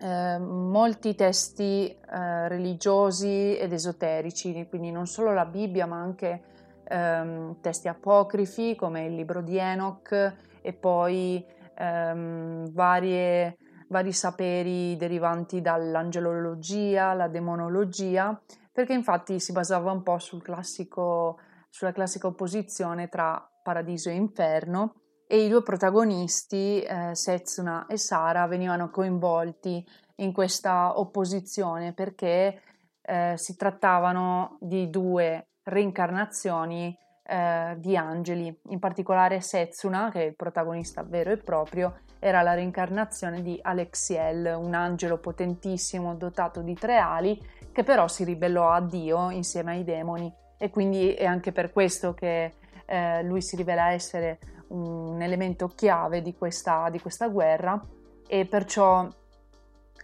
eh, 0.00 0.38
molti 0.38 1.14
testi 1.14 1.88
eh, 1.88 2.48
religiosi 2.48 3.56
ed 3.56 3.72
esoterici, 3.72 4.66
quindi 4.68 4.90
non 4.90 5.06
solo 5.06 5.34
la 5.34 5.44
Bibbia 5.44 5.84
ma 5.84 6.00
anche 6.00 6.42
ehm, 6.88 7.60
testi 7.60 7.88
apocrifi 7.88 8.74
come 8.76 9.04
il 9.04 9.14
libro 9.14 9.42
di 9.42 9.58
Enoch 9.58 10.34
e 10.62 10.72
poi 10.72 11.44
ehm, 11.74 12.72
varie, 12.72 13.58
vari 13.88 14.12
saperi 14.12 14.96
derivanti 14.96 15.60
dall'angelologia, 15.60 17.12
la 17.12 17.28
demonologia, 17.28 18.40
perché 18.72 18.94
infatti 18.94 19.38
si 19.38 19.52
basava 19.52 19.92
un 19.92 20.02
po' 20.02 20.18
sul 20.18 20.42
classico, 20.42 21.38
sulla 21.68 21.92
classica 21.92 22.26
opposizione 22.26 23.08
tra 23.08 23.46
paradiso 23.62 24.08
e 24.08 24.14
inferno 24.14 24.94
e 25.32 25.44
i 25.44 25.48
due 25.48 25.62
protagonisti, 25.62 26.82
eh, 26.82 27.14
Setsuna 27.14 27.86
e 27.86 27.96
Sara, 27.96 28.48
venivano 28.48 28.90
coinvolti 28.90 29.86
in 30.16 30.32
questa 30.32 30.98
opposizione 30.98 31.92
perché 31.92 32.60
eh, 33.00 33.34
si 33.36 33.54
trattavano 33.54 34.58
di 34.58 34.90
due 34.90 35.50
reincarnazioni 35.62 36.98
eh, 37.22 37.76
di 37.78 37.96
angeli, 37.96 38.60
in 38.70 38.80
particolare 38.80 39.40
Setsuna, 39.40 40.10
che 40.10 40.20
è 40.20 40.26
il 40.26 40.34
protagonista 40.34 41.04
vero 41.04 41.30
e 41.30 41.36
proprio, 41.36 42.00
era 42.18 42.42
la 42.42 42.54
reincarnazione 42.54 43.40
di 43.40 43.56
Alexiel, 43.62 44.56
un 44.58 44.74
angelo 44.74 45.18
potentissimo 45.18 46.16
dotato 46.16 46.60
di 46.60 46.74
tre 46.74 46.98
ali, 46.98 47.40
che 47.70 47.84
però 47.84 48.08
si 48.08 48.24
ribellò 48.24 48.68
a 48.68 48.80
Dio 48.80 49.30
insieme 49.30 49.74
ai 49.74 49.84
demoni. 49.84 50.34
E 50.58 50.70
quindi 50.70 51.14
è 51.14 51.24
anche 51.24 51.52
per 51.52 51.70
questo 51.70 52.14
che 52.14 52.54
eh, 52.84 53.22
lui 53.22 53.40
si 53.40 53.54
rivela 53.54 53.92
essere 53.92 54.40
un 54.70 55.20
elemento 55.20 55.68
chiave 55.68 56.22
di 56.22 56.34
questa, 56.34 56.88
di 56.90 57.00
questa 57.00 57.28
guerra 57.28 57.80
e 58.26 58.46
perciò 58.46 59.08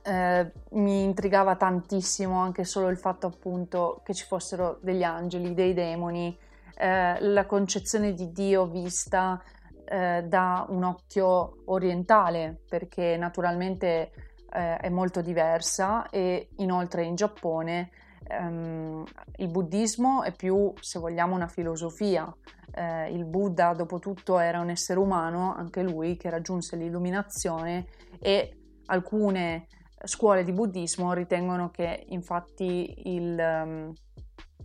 eh, 0.03 0.53
mi 0.71 1.03
intrigava 1.03 1.57
tantissimo 1.57 2.39
anche 2.41 2.65
solo 2.65 2.89
il 2.89 2.97
fatto 2.97 3.27
appunto 3.27 4.01
che 4.05 4.15
ci 4.15 4.25
fossero 4.25 4.79
degli 4.81 5.03
angeli, 5.03 5.55
dei 5.55 5.75
demoni, 5.75 6.37
eh, 6.77 7.21
la 7.21 7.47
concezione 7.47 8.13
di 8.13 8.31
Dio 8.33 8.67
vista 8.67 9.43
eh, 9.85 10.25
da 10.27 10.67
un 10.69 10.85
occhio 10.85 11.63
orientale, 11.67 12.61
perché 12.69 13.17
naturalmente 13.17 14.13
eh, 14.53 14.77
è 14.77 14.89
molto 14.89 15.21
diversa 15.23 16.09
e 16.11 16.51
inoltre 16.57 17.05
in 17.05 17.15
Giappone 17.15 17.91
ehm, 18.29 19.05
il 19.37 19.49
buddismo 19.49 20.23
è 20.23 20.33
più, 20.33 20.73
se 20.81 20.99
vogliamo, 20.99 21.35
una 21.35 21.49
filosofia. 21.49 22.33
Eh, 22.73 23.11
il 23.13 23.25
Buddha, 23.25 23.73
dopo 23.73 23.99
tutto, 23.99 24.39
era 24.39 24.61
un 24.61 24.71
essere 24.71 24.99
umano, 24.99 25.55
anche 25.55 25.83
lui, 25.83 26.17
che 26.17 26.31
raggiunse 26.31 26.77
l'illuminazione 26.77 27.87
e 28.19 28.59
alcune 28.87 29.67
scuole 30.05 30.45
di 30.45 30.53
buddismo 30.53 31.13
ritengono 31.13 31.71
che 31.71 32.05
infatti 32.09 33.15
il, 33.15 33.37
um, 33.39 33.93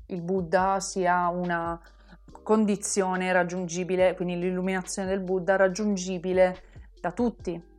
il 0.08 0.22
Buddha 0.22 0.80
sia 0.80 1.28
una 1.30 1.80
condizione 2.44 3.32
raggiungibile, 3.32 4.16
quindi 4.16 4.38
l'illuminazione 4.38 5.08
del 5.08 5.22
Buddha 5.22 5.56
raggiungibile 5.56 6.64
da 7.00 7.12
tutti. 7.12 7.70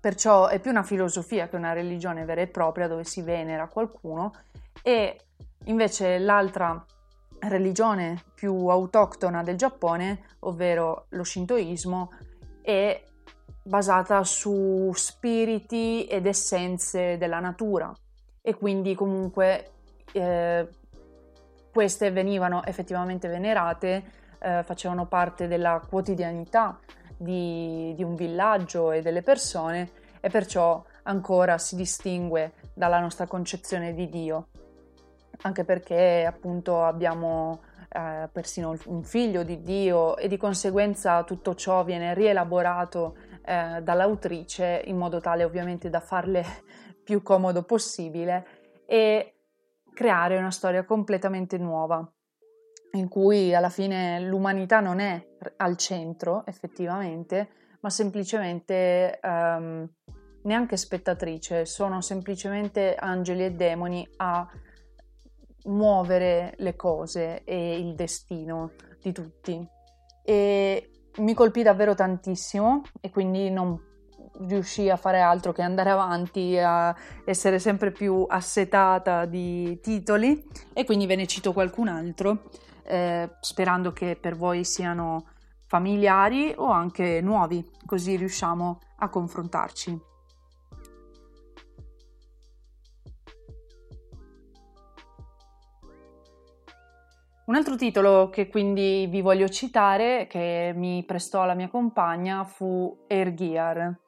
Perciò 0.00 0.48
è 0.48 0.58
più 0.58 0.70
una 0.70 0.82
filosofia 0.82 1.48
che 1.48 1.56
una 1.56 1.72
religione 1.72 2.24
vera 2.24 2.40
e 2.40 2.48
propria 2.48 2.88
dove 2.88 3.04
si 3.04 3.22
venera 3.22 3.68
qualcuno 3.68 4.32
e 4.82 5.20
invece 5.64 6.18
l'altra 6.18 6.84
religione 7.40 8.22
più 8.34 8.68
autoctona 8.68 9.42
del 9.42 9.56
Giappone, 9.56 10.36
ovvero 10.40 11.06
lo 11.10 11.24
shintoismo, 11.24 12.10
è 12.62 13.04
basata 13.64 14.24
su 14.24 14.90
spiriti 14.94 16.06
ed 16.06 16.26
essenze 16.26 17.16
della 17.18 17.40
natura. 17.40 17.92
E 18.40 18.54
quindi 18.56 18.94
comunque 18.94 19.70
eh, 20.12 20.68
queste 21.72 22.10
venivano 22.10 22.64
effettivamente 22.64 23.28
venerate, 23.28 24.04
eh, 24.38 24.62
facevano 24.64 25.06
parte 25.06 25.46
della 25.46 25.80
quotidianità 25.88 26.78
di, 27.16 27.92
di 27.94 28.02
un 28.02 28.14
villaggio 28.14 28.90
e 28.90 29.00
delle 29.00 29.22
persone 29.22 29.90
e 30.20 30.28
perciò 30.28 30.82
ancora 31.04 31.58
si 31.58 31.76
distingue 31.76 32.52
dalla 32.74 33.00
nostra 33.00 33.26
concezione 33.26 33.94
di 33.94 34.08
Dio, 34.08 34.48
anche 35.42 35.64
perché 35.64 36.24
appunto 36.26 36.82
abbiamo 36.82 37.62
eh, 37.88 38.28
persino 38.32 38.74
un 38.86 39.02
figlio 39.04 39.42
di 39.42 39.62
Dio 39.62 40.16
e 40.16 40.28
di 40.28 40.36
conseguenza 40.36 41.22
tutto 41.24 41.54
ciò 41.54 41.84
viene 41.84 42.14
rielaborato 42.14 43.16
eh, 43.44 43.80
dall'autrice 43.82 44.82
in 44.86 44.96
modo 44.96 45.20
tale 45.20 45.44
ovviamente 45.44 45.90
da 45.90 46.00
farle 46.00 46.44
più 47.04 47.22
comodo 47.22 47.64
possibile 47.64 48.46
e 48.86 49.34
creare 49.92 50.36
una 50.38 50.50
storia 50.50 50.84
completamente 50.84 51.58
nuova, 51.58 52.06
in 52.92 53.08
cui 53.08 53.54
alla 53.54 53.68
fine 53.68 54.20
l'umanità 54.20 54.80
non 54.80 55.00
è 55.00 55.22
al 55.56 55.76
centro 55.76 56.44
effettivamente, 56.46 57.48
ma 57.80 57.90
semplicemente 57.90 59.18
um, 59.22 59.88
neanche 60.44 60.76
spettatrice, 60.76 61.66
sono 61.66 62.00
semplicemente 62.00 62.94
angeli 62.94 63.44
e 63.44 63.52
demoni 63.52 64.08
a 64.16 64.48
muovere 65.64 66.54
le 66.58 66.76
cose 66.76 67.44
e 67.44 67.78
il 67.78 67.94
destino 67.94 68.72
di 69.00 69.12
tutti. 69.12 69.66
E 70.24 70.90
mi 71.18 71.34
colpì 71.34 71.62
davvero 71.62 71.94
tantissimo 71.94 72.82
e 73.00 73.10
quindi 73.10 73.50
non 73.50 73.90
riuscii 74.46 74.90
a 74.90 74.96
fare 74.96 75.20
altro 75.20 75.52
che 75.52 75.62
andare 75.62 75.90
avanti, 75.90 76.58
a 76.58 76.94
essere 77.24 77.58
sempre 77.58 77.90
più 77.90 78.24
assetata 78.28 79.26
di 79.26 79.78
titoli 79.80 80.46
e 80.72 80.84
quindi 80.84 81.06
ve 81.06 81.16
ne 81.16 81.26
cito 81.26 81.52
qualcun 81.52 81.88
altro, 81.88 82.44
eh, 82.84 83.30
sperando 83.40 83.92
che 83.92 84.16
per 84.20 84.36
voi 84.36 84.64
siano 84.64 85.26
familiari 85.66 86.54
o 86.56 86.70
anche 86.70 87.20
nuovi, 87.20 87.68
così 87.86 88.16
riusciamo 88.16 88.78
a 88.98 89.08
confrontarci. 89.08 90.11
Un 97.52 97.58
altro 97.58 97.76
titolo 97.76 98.30
che 98.30 98.48
quindi 98.48 99.06
vi 99.10 99.20
voglio 99.20 99.46
citare, 99.46 100.26
che 100.26 100.72
mi 100.74 101.04
prestò 101.04 101.44
la 101.44 101.52
mia 101.52 101.68
compagna, 101.68 102.44
fu 102.44 103.04
Air 103.06 103.34
Gear. 103.34 104.00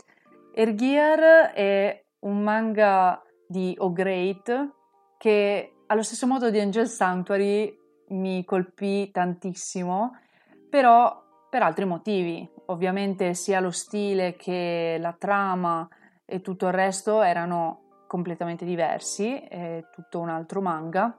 È 1.52 2.04
un 2.20 2.42
manga 2.42 3.22
di 3.46 3.76
O'Great 3.78 4.70
che 5.18 5.74
allo 5.88 6.02
stesso 6.02 6.26
modo 6.26 6.48
di 6.48 6.59
Angel 6.59 6.88
Sanctuary 6.88 7.78
mi 8.09 8.46
colpì 8.46 9.11
tantissimo, 9.11 10.16
però 10.70 11.22
per 11.50 11.61
altri 11.61 11.85
motivi. 11.85 12.48
Ovviamente 12.68 13.35
sia 13.35 13.61
lo 13.61 13.72
stile 13.72 14.37
che 14.37 14.96
la 14.98 15.12
trama 15.12 15.87
e 16.24 16.40
tutto 16.40 16.66
il 16.68 16.72
resto 16.72 17.20
erano 17.20 18.04
completamente 18.07 18.64
diversi, 18.64 19.37
è 19.37 19.85
tutto 19.92 20.18
un 20.18 20.30
altro 20.30 20.62
manga 20.62 21.14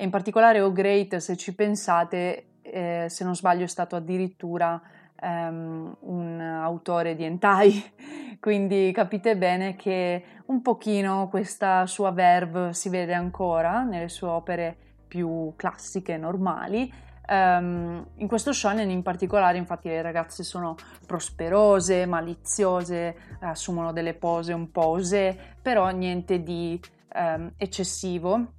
e 0.00 0.04
in 0.04 0.08
particolare 0.08 0.62
O 0.62 0.72
Great, 0.72 1.16
se 1.16 1.36
ci 1.36 1.54
pensate, 1.54 2.52
eh, 2.62 3.04
se 3.10 3.22
non 3.22 3.36
sbaglio 3.36 3.64
è 3.64 3.68
stato 3.68 3.96
addirittura 3.96 4.80
um, 5.20 5.94
un 6.00 6.40
autore 6.40 7.14
di 7.14 7.24
hentai, 7.24 7.92
quindi 8.40 8.92
capite 8.94 9.36
bene 9.36 9.76
che 9.76 10.24
un 10.46 10.62
pochino 10.62 11.28
questa 11.28 11.84
sua 11.84 12.12
verve 12.12 12.72
si 12.72 12.88
vede 12.88 13.12
ancora 13.12 13.82
nelle 13.82 14.08
sue 14.08 14.28
opere 14.28 14.74
più 15.06 15.52
classiche, 15.54 16.16
normali, 16.16 17.08
Um, 17.30 18.04
in 18.16 18.26
questo 18.26 18.52
shonen 18.52 18.90
in 18.90 19.02
particolare 19.02 19.56
infatti 19.56 19.86
le 19.86 20.02
ragazze 20.02 20.42
sono 20.42 20.74
prosperose, 21.06 22.04
maliziose, 22.04 23.14
assumono 23.38 23.92
delle 23.92 24.14
pose 24.14 24.52
un 24.52 24.72
po' 24.72 24.86
osè, 24.88 25.36
però 25.62 25.90
niente 25.90 26.42
di 26.42 26.80
um, 27.14 27.52
eccessivo 27.56 28.54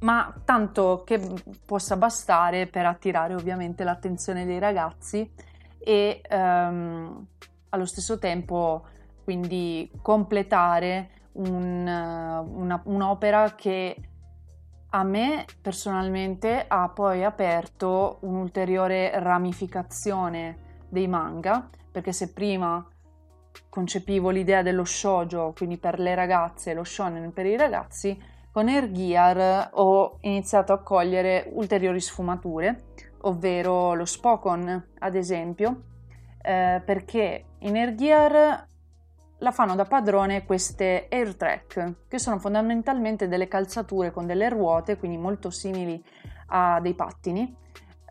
ma 0.00 0.34
tanto 0.44 1.02
che 1.04 1.20
possa 1.64 1.96
bastare 1.96 2.66
per 2.66 2.86
attirare 2.86 3.34
ovviamente 3.34 3.84
l'attenzione 3.84 4.46
dei 4.46 4.58
ragazzi 4.58 5.30
e 5.78 6.20
ehm, 6.26 7.26
allo 7.70 7.86
stesso 7.86 8.18
tempo 8.18 8.86
quindi 9.24 9.90
completare 10.00 11.10
un, 11.32 11.86
una, 11.86 12.80
un'opera 12.84 13.54
che 13.54 13.96
a 14.92 15.04
me 15.04 15.44
personalmente 15.60 16.64
ha 16.66 16.88
poi 16.88 17.22
aperto 17.22 18.18
un'ulteriore 18.22 19.12
ramificazione 19.20 20.78
dei 20.88 21.06
manga 21.06 21.68
perché 21.90 22.12
se 22.12 22.32
prima 22.32 22.84
concepivo 23.68 24.30
l'idea 24.30 24.62
dello 24.62 24.84
shoujo 24.84 25.52
quindi 25.54 25.76
per 25.76 26.00
le 26.00 26.14
ragazze 26.14 26.72
lo 26.74 26.84
shonen 26.84 27.32
per 27.32 27.46
i 27.46 27.56
ragazzi 27.56 28.20
con 28.52 28.68
Air 28.68 28.90
Gear 28.90 29.70
ho 29.74 30.18
iniziato 30.22 30.72
a 30.72 30.82
cogliere 30.82 31.48
ulteriori 31.52 32.00
sfumature, 32.00 32.84
ovvero 33.22 33.94
lo 33.94 34.04
Spokon, 34.04 34.88
ad 34.98 35.14
esempio, 35.14 35.82
eh, 36.42 36.82
perché 36.84 37.44
in 37.58 37.76
Air 37.76 37.94
Gear 37.94 38.66
la 39.38 39.52
fanno 39.52 39.74
da 39.74 39.84
padrone 39.84 40.44
queste 40.44 41.06
AirTrack, 41.08 41.94
che 42.08 42.18
sono 42.18 42.38
fondamentalmente 42.38 43.28
delle 43.28 43.48
calzature 43.48 44.10
con 44.10 44.26
delle 44.26 44.48
ruote, 44.48 44.98
quindi 44.98 45.16
molto 45.16 45.50
simili 45.50 46.02
a 46.48 46.80
dei 46.80 46.94
pattini, 46.94 47.56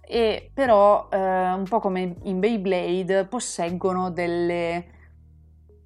e 0.02 0.49
però 0.54 1.08
eh, 1.12 1.17
un 1.17 1.65
po' 1.69 1.80
come 1.80 2.15
in 2.23 2.39
Beyblade 2.39 3.25
posseggono 3.25 4.10
delle 4.10 4.97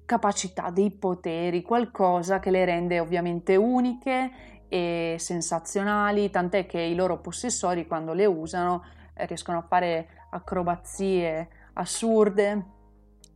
capacità, 0.04 0.70
dei 0.70 0.90
poteri, 0.90 1.62
qualcosa 1.62 2.38
che 2.38 2.50
le 2.50 2.64
rende 2.64 3.00
ovviamente 3.00 3.56
uniche 3.56 4.30
e 4.68 5.16
sensazionali, 5.18 6.30
tant'è 6.30 6.66
che 6.66 6.80
i 6.80 6.94
loro 6.94 7.18
possessori 7.18 7.86
quando 7.86 8.12
le 8.12 8.26
usano 8.26 8.84
eh, 9.14 9.26
riescono 9.26 9.58
a 9.58 9.62
fare 9.62 10.08
acrobazie 10.30 11.48
assurde, 11.74 12.64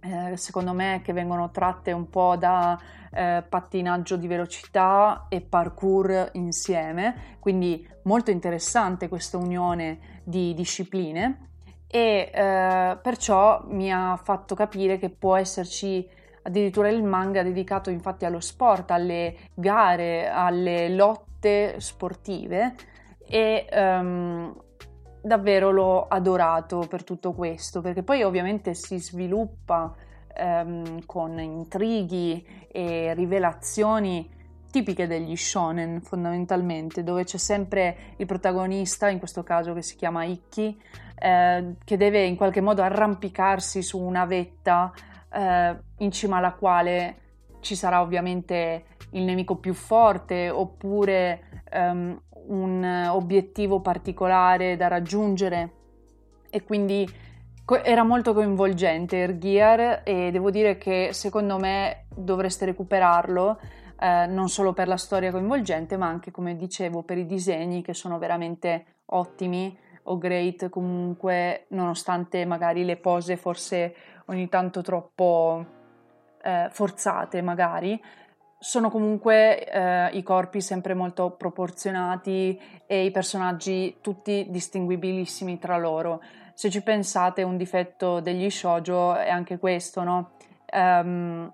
eh, 0.00 0.37
secondo 0.37 0.72
me 0.72 1.00
che 1.02 1.12
vengono 1.12 1.50
tratte 1.50 1.92
un 1.92 2.09
po' 2.09 2.37
da 2.37 2.78
eh, 3.11 3.44
pattinaggio 3.48 4.16
di 4.16 4.26
velocità 4.26 5.26
e 5.28 5.40
parkour 5.40 6.31
insieme, 6.33 7.37
quindi 7.38 7.88
molto 8.02 8.31
interessante 8.31 9.09
questa 9.09 9.38
unione 9.38 10.20
di 10.24 10.54
discipline 10.54 11.46
e 11.87 12.31
eh, 12.33 12.98
perciò 13.00 13.64
mi 13.68 13.92
ha 13.92 14.18
fatto 14.22 14.54
capire 14.54 14.98
che 14.98 15.09
può 15.09 15.37
esserci 15.37 16.07
addirittura 16.48 16.88
il 16.88 17.02
manga 17.02 17.42
dedicato 17.42 17.90
infatti 17.90 18.24
allo 18.24 18.40
sport, 18.40 18.90
alle 18.90 19.37
gare, 19.54 20.28
alle 20.28 20.88
lotte 20.88 21.78
sportive 21.78 22.74
e 23.26 23.66
um, 23.70 24.54
davvero 25.20 25.70
l'ho 25.70 26.06
adorato 26.08 26.87
per 26.88 27.04
tutto 27.04 27.32
questo, 27.32 27.80
perché 27.80 28.02
poi 28.02 28.22
ovviamente 28.22 28.74
si 28.74 28.98
sviluppa 28.98 29.94
ehm, 30.34 31.04
con 31.04 31.38
intrighi 31.38 32.66
e 32.70 33.12
rivelazioni 33.14 34.37
tipiche 34.70 35.06
degli 35.06 35.37
shonen 35.37 36.00
fondamentalmente, 36.00 37.02
dove 37.02 37.24
c'è 37.24 37.38
sempre 37.38 37.96
il 38.16 38.26
protagonista, 38.26 39.08
in 39.08 39.18
questo 39.18 39.42
caso 39.42 39.74
che 39.74 39.82
si 39.82 39.96
chiama 39.96 40.24
Ikki, 40.24 40.80
eh, 41.18 41.74
che 41.84 41.96
deve 41.96 42.24
in 42.24 42.37
qualche 42.37 42.61
modo 42.61 42.82
arrampicarsi 42.82 43.82
su 43.82 43.98
una 43.98 44.24
vetta 44.24 44.92
eh, 45.32 45.76
in 45.98 46.10
cima 46.10 46.38
alla 46.38 46.52
quale 46.52 47.16
ci 47.60 47.74
sarà 47.74 48.00
ovviamente 48.00 48.84
il 49.10 49.22
nemico 49.22 49.56
più 49.56 49.74
forte 49.74 50.50
oppure 50.50 51.62
um, 51.72 52.20
un 52.46 53.08
obiettivo 53.10 53.80
particolare 53.80 54.76
da 54.76 54.88
raggiungere. 54.88 55.72
E 56.50 56.62
quindi 56.62 57.08
era 57.82 58.02
molto 58.02 58.32
coinvolgente 58.32 59.22
Air 59.22 60.00
e 60.04 60.30
devo 60.30 60.50
dire 60.50 60.78
che 60.78 61.10
secondo 61.12 61.58
me 61.58 62.06
dovreste 62.14 62.64
recuperarlo 62.64 63.60
eh, 64.00 64.26
non 64.26 64.48
solo 64.48 64.72
per 64.72 64.88
la 64.88 64.96
storia 64.96 65.30
coinvolgente 65.30 65.98
ma 65.98 66.06
anche 66.06 66.30
come 66.30 66.56
dicevo 66.56 67.02
per 67.02 67.18
i 67.18 67.26
disegni 67.26 67.82
che 67.82 67.92
sono 67.92 68.18
veramente 68.18 69.02
ottimi 69.06 69.76
o 70.04 70.16
great 70.16 70.70
comunque 70.70 71.66
nonostante 71.70 72.46
magari 72.46 72.84
le 72.84 72.96
pose 72.96 73.36
forse 73.36 73.94
ogni 74.28 74.48
tanto 74.48 74.80
troppo 74.80 75.66
eh, 76.42 76.68
forzate 76.70 77.42
magari 77.42 78.00
sono 78.60 78.90
comunque 78.90 79.64
eh, 79.64 80.08
i 80.16 80.22
corpi 80.22 80.60
sempre 80.60 80.92
molto 80.92 81.30
proporzionati 81.30 82.60
e 82.86 83.04
i 83.04 83.10
personaggi 83.10 83.98
tutti 84.00 84.46
distinguibilissimi 84.50 85.58
tra 85.58 85.78
loro. 85.78 86.20
Se 86.54 86.68
ci 86.68 86.82
pensate, 86.82 87.44
un 87.44 87.56
difetto 87.56 88.18
degli 88.18 88.50
shoujo 88.50 89.14
è 89.14 89.30
anche 89.30 89.58
questo, 89.58 90.02
no? 90.02 90.30
Um, 90.72 91.52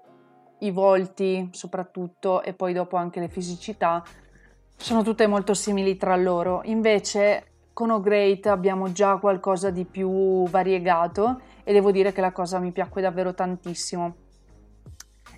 I 0.60 0.70
volti, 0.70 1.50
soprattutto, 1.52 2.42
e 2.42 2.54
poi 2.54 2.72
dopo 2.72 2.96
anche 2.96 3.20
le 3.20 3.28
fisicità, 3.28 4.02
sono 4.74 5.02
tutte 5.02 5.26
molto 5.26 5.52
simili 5.52 5.98
tra 5.98 6.16
loro. 6.16 6.62
Invece, 6.64 7.68
con 7.74 7.90
O 7.90 8.02
abbiamo 8.46 8.92
già 8.92 9.18
qualcosa 9.18 9.68
di 9.68 9.84
più 9.84 10.48
variegato 10.48 11.40
e 11.64 11.72
devo 11.72 11.90
dire 11.90 12.12
che 12.12 12.20
la 12.20 12.32
cosa 12.32 12.58
mi 12.58 12.70
piacque 12.70 13.02
davvero 13.02 13.34
tantissimo 13.34 14.14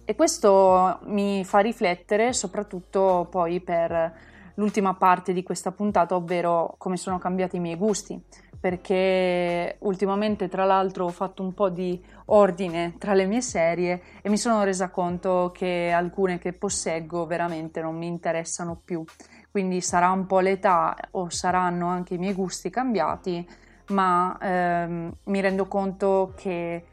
e 0.09 0.15
questo 0.15 1.01
mi 1.07 1.45
fa 1.45 1.59
riflettere 1.59 2.33
soprattutto 2.33 3.27
poi 3.29 3.61
per 3.61 4.15
l'ultima 4.55 4.95
parte 4.95 5.33
di 5.33 5.43
questa 5.43 5.73
puntata, 5.73 6.15
ovvero 6.15 6.77
come 6.79 6.97
sono 6.97 7.19
cambiati 7.19 7.57
i 7.57 7.61
miei 7.61 7.75
gusti, 7.75 8.23
perché 8.61 9.75
ultimamente 9.81 10.49
tra 10.49 10.65
l'altro 10.65 11.07
ho 11.07 11.11
fatto 11.11 11.43
un 11.43 11.55
po' 11.55 11.71
di 11.71 12.01
ordine 12.27 12.95
tra 12.99 13.15
le 13.15 13.27
mie 13.27 13.41
serie 13.41 14.01
e 14.23 14.29
mi 14.29 14.37
sono 14.39 14.63
resa 14.63 14.91
conto 14.91 15.51
che 15.53 15.91
alcune 15.93 16.39
che 16.39 16.53
posseggo 16.53 17.27
veramente 17.27 17.83
non 17.83 17.97
mi 17.97 18.07
interessano 18.07 18.81
più. 18.85 19.05
Quindi 19.51 19.81
sarà 19.81 20.11
un 20.11 20.27
po' 20.27 20.39
l'età 20.39 20.95
o 21.13 21.31
saranno 21.31 21.89
anche 21.89 22.15
i 22.15 22.19
miei 22.19 22.35
gusti 22.35 22.71
cambiati, 22.71 23.45
ma 23.89 24.37
ehm, 24.41 25.17
mi 25.25 25.41
rendo 25.41 25.67
conto 25.67 26.33
che 26.37 26.85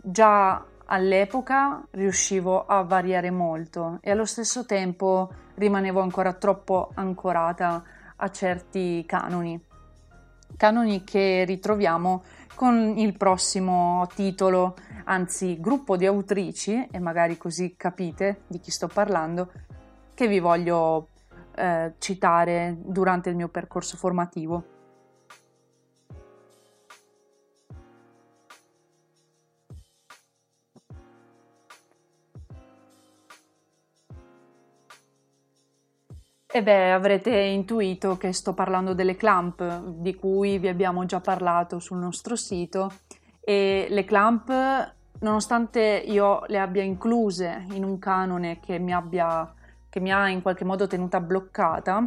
già 0.00 0.64
all'epoca 0.86 1.84
riuscivo 1.90 2.64
a 2.64 2.82
variare 2.82 3.30
molto 3.30 3.98
e 4.00 4.10
allo 4.10 4.24
stesso 4.24 4.64
tempo 4.64 5.30
rimanevo 5.54 6.00
ancora 6.00 6.32
troppo 6.32 6.90
ancorata 6.94 7.82
a 8.16 8.30
certi 8.30 9.04
canoni. 9.06 9.62
Canoni 10.56 11.04
che 11.04 11.44
ritroviamo 11.44 12.22
con 12.54 12.94
il 12.96 13.16
prossimo 13.16 14.08
titolo, 14.14 14.74
anzi 15.04 15.60
gruppo 15.60 15.96
di 15.96 16.06
autrici, 16.06 16.88
e 16.90 16.98
magari 16.98 17.36
così 17.36 17.74
capite 17.76 18.40
di 18.48 18.58
chi 18.58 18.72
sto 18.72 18.88
parlando, 18.88 19.52
che 20.14 20.26
vi 20.26 20.40
voglio 20.40 21.10
eh, 21.54 21.94
citare 21.98 22.76
durante 22.80 23.28
il 23.30 23.36
mio 23.36 23.48
percorso 23.48 23.96
formativo. 23.96 24.77
E 36.58 36.62
beh, 36.64 36.90
avrete 36.90 37.30
intuito 37.30 38.16
che 38.16 38.32
sto 38.32 38.52
parlando 38.52 38.92
delle 38.92 39.14
clamp, 39.14 39.80
di 40.00 40.16
cui 40.16 40.58
vi 40.58 40.66
abbiamo 40.66 41.04
già 41.04 41.20
parlato 41.20 41.78
sul 41.78 41.98
nostro 41.98 42.34
sito 42.34 42.92
e 43.38 43.86
le 43.88 44.04
clamp, 44.04 44.50
nonostante 45.20 46.02
io 46.04 46.42
le 46.48 46.58
abbia 46.58 46.82
incluse 46.82 47.64
in 47.70 47.84
un 47.84 48.00
canone 48.00 48.58
che 48.58 48.80
mi, 48.80 48.92
abbia, 48.92 49.54
che 49.88 50.00
mi 50.00 50.10
ha 50.10 50.28
in 50.30 50.42
qualche 50.42 50.64
modo 50.64 50.88
tenuta 50.88 51.20
bloccata, 51.20 52.02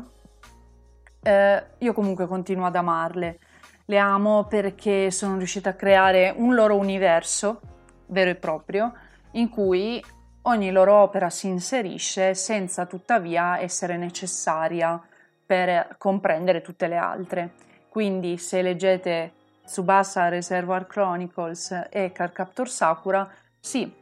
eh, 1.24 1.64
io 1.78 1.94
comunque 1.94 2.28
continuo 2.28 2.66
ad 2.66 2.76
amarle. 2.76 3.40
Le 3.86 3.98
amo 3.98 4.48
perché 4.50 5.12
sono 5.12 5.38
riuscita 5.38 5.70
a 5.70 5.76
creare 5.76 6.34
un 6.36 6.56
loro 6.56 6.76
universo 6.76 7.62
vero 8.08 8.32
e 8.32 8.36
proprio 8.36 8.92
in 9.32 9.48
cui 9.48 10.04
ogni 10.44 10.72
loro 10.72 10.96
opera 10.96 11.30
si 11.30 11.48
inserisce 11.48 12.34
senza 12.34 12.86
tuttavia 12.86 13.60
essere 13.60 13.98
necessaria 13.98 15.00
per 15.46 15.96
comprendere 15.98 16.62
tutte 16.62 16.88
le 16.88 16.98
altre. 16.98 17.52
Quindi 17.90 18.38
se 18.38 18.62
leggete 18.62 19.34
Tsubasa 19.66 20.30
Reservoir 20.30 20.88
Chronicles 20.88 21.88
e 21.90 22.12
Cardcaptor 22.12 22.70
Sakura, 22.70 23.30
sì, 23.60 23.94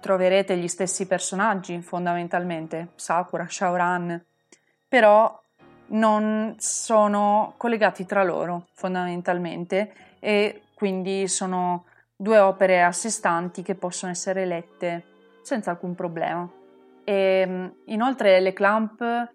troverete 0.00 0.56
gli 0.56 0.68
stessi 0.68 1.06
personaggi 1.06 1.80
fondamentalmente, 1.80 2.88
Sakura, 2.96 3.46
Shaoran, 3.48 4.22
però 4.88 5.40
non 5.88 6.56
sono 6.58 7.54
collegati 7.56 8.04
tra 8.04 8.24
loro 8.24 8.66
fondamentalmente 8.72 9.92
e 10.18 10.62
quindi 10.74 11.28
sono 11.28 11.84
due 12.16 12.38
opere 12.38 12.82
a 12.82 12.92
sé 12.92 13.10
stanti 13.10 13.62
che 13.62 13.76
possono 13.76 14.10
essere 14.10 14.44
lette 14.44 15.14
senza 15.46 15.70
alcun 15.70 15.94
problema. 15.94 16.50
E, 17.04 17.14
ehm, 17.14 17.74
inoltre 17.84 18.40
le 18.40 18.52
clamp 18.52 19.30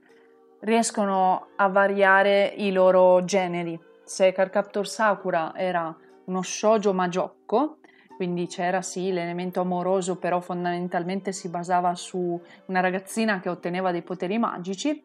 riescono 0.59 1.47
a 1.55 1.69
variare 1.69 2.53
i 2.57 2.73
loro 2.73 3.23
generi. 3.23 3.79
Se 4.03 4.33
Carcaptor 4.33 4.85
Sakura 4.85 5.53
era 5.55 5.95
uno 6.25 6.41
shoujo 6.41 6.93
maggiocco, 6.93 7.77
quindi 8.17 8.45
c'era 8.47 8.81
sì 8.81 9.13
l'elemento 9.13 9.61
amoroso, 9.61 10.17
però 10.17 10.41
fondamentalmente 10.41 11.31
si 11.31 11.47
basava 11.47 11.95
su 11.95 12.39
una 12.65 12.81
ragazzina 12.81 13.39
che 13.39 13.47
otteneva 13.47 13.91
dei 13.91 14.03
poteri 14.03 14.37
magici, 14.37 15.01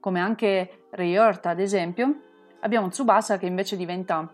come 0.00 0.18
anche 0.18 0.86
Ryorta 0.90 1.50
ad 1.50 1.60
esempio, 1.60 2.14
abbiamo 2.60 2.88
Tsubasa 2.88 3.38
che 3.38 3.46
invece 3.46 3.76
diventa 3.76 4.28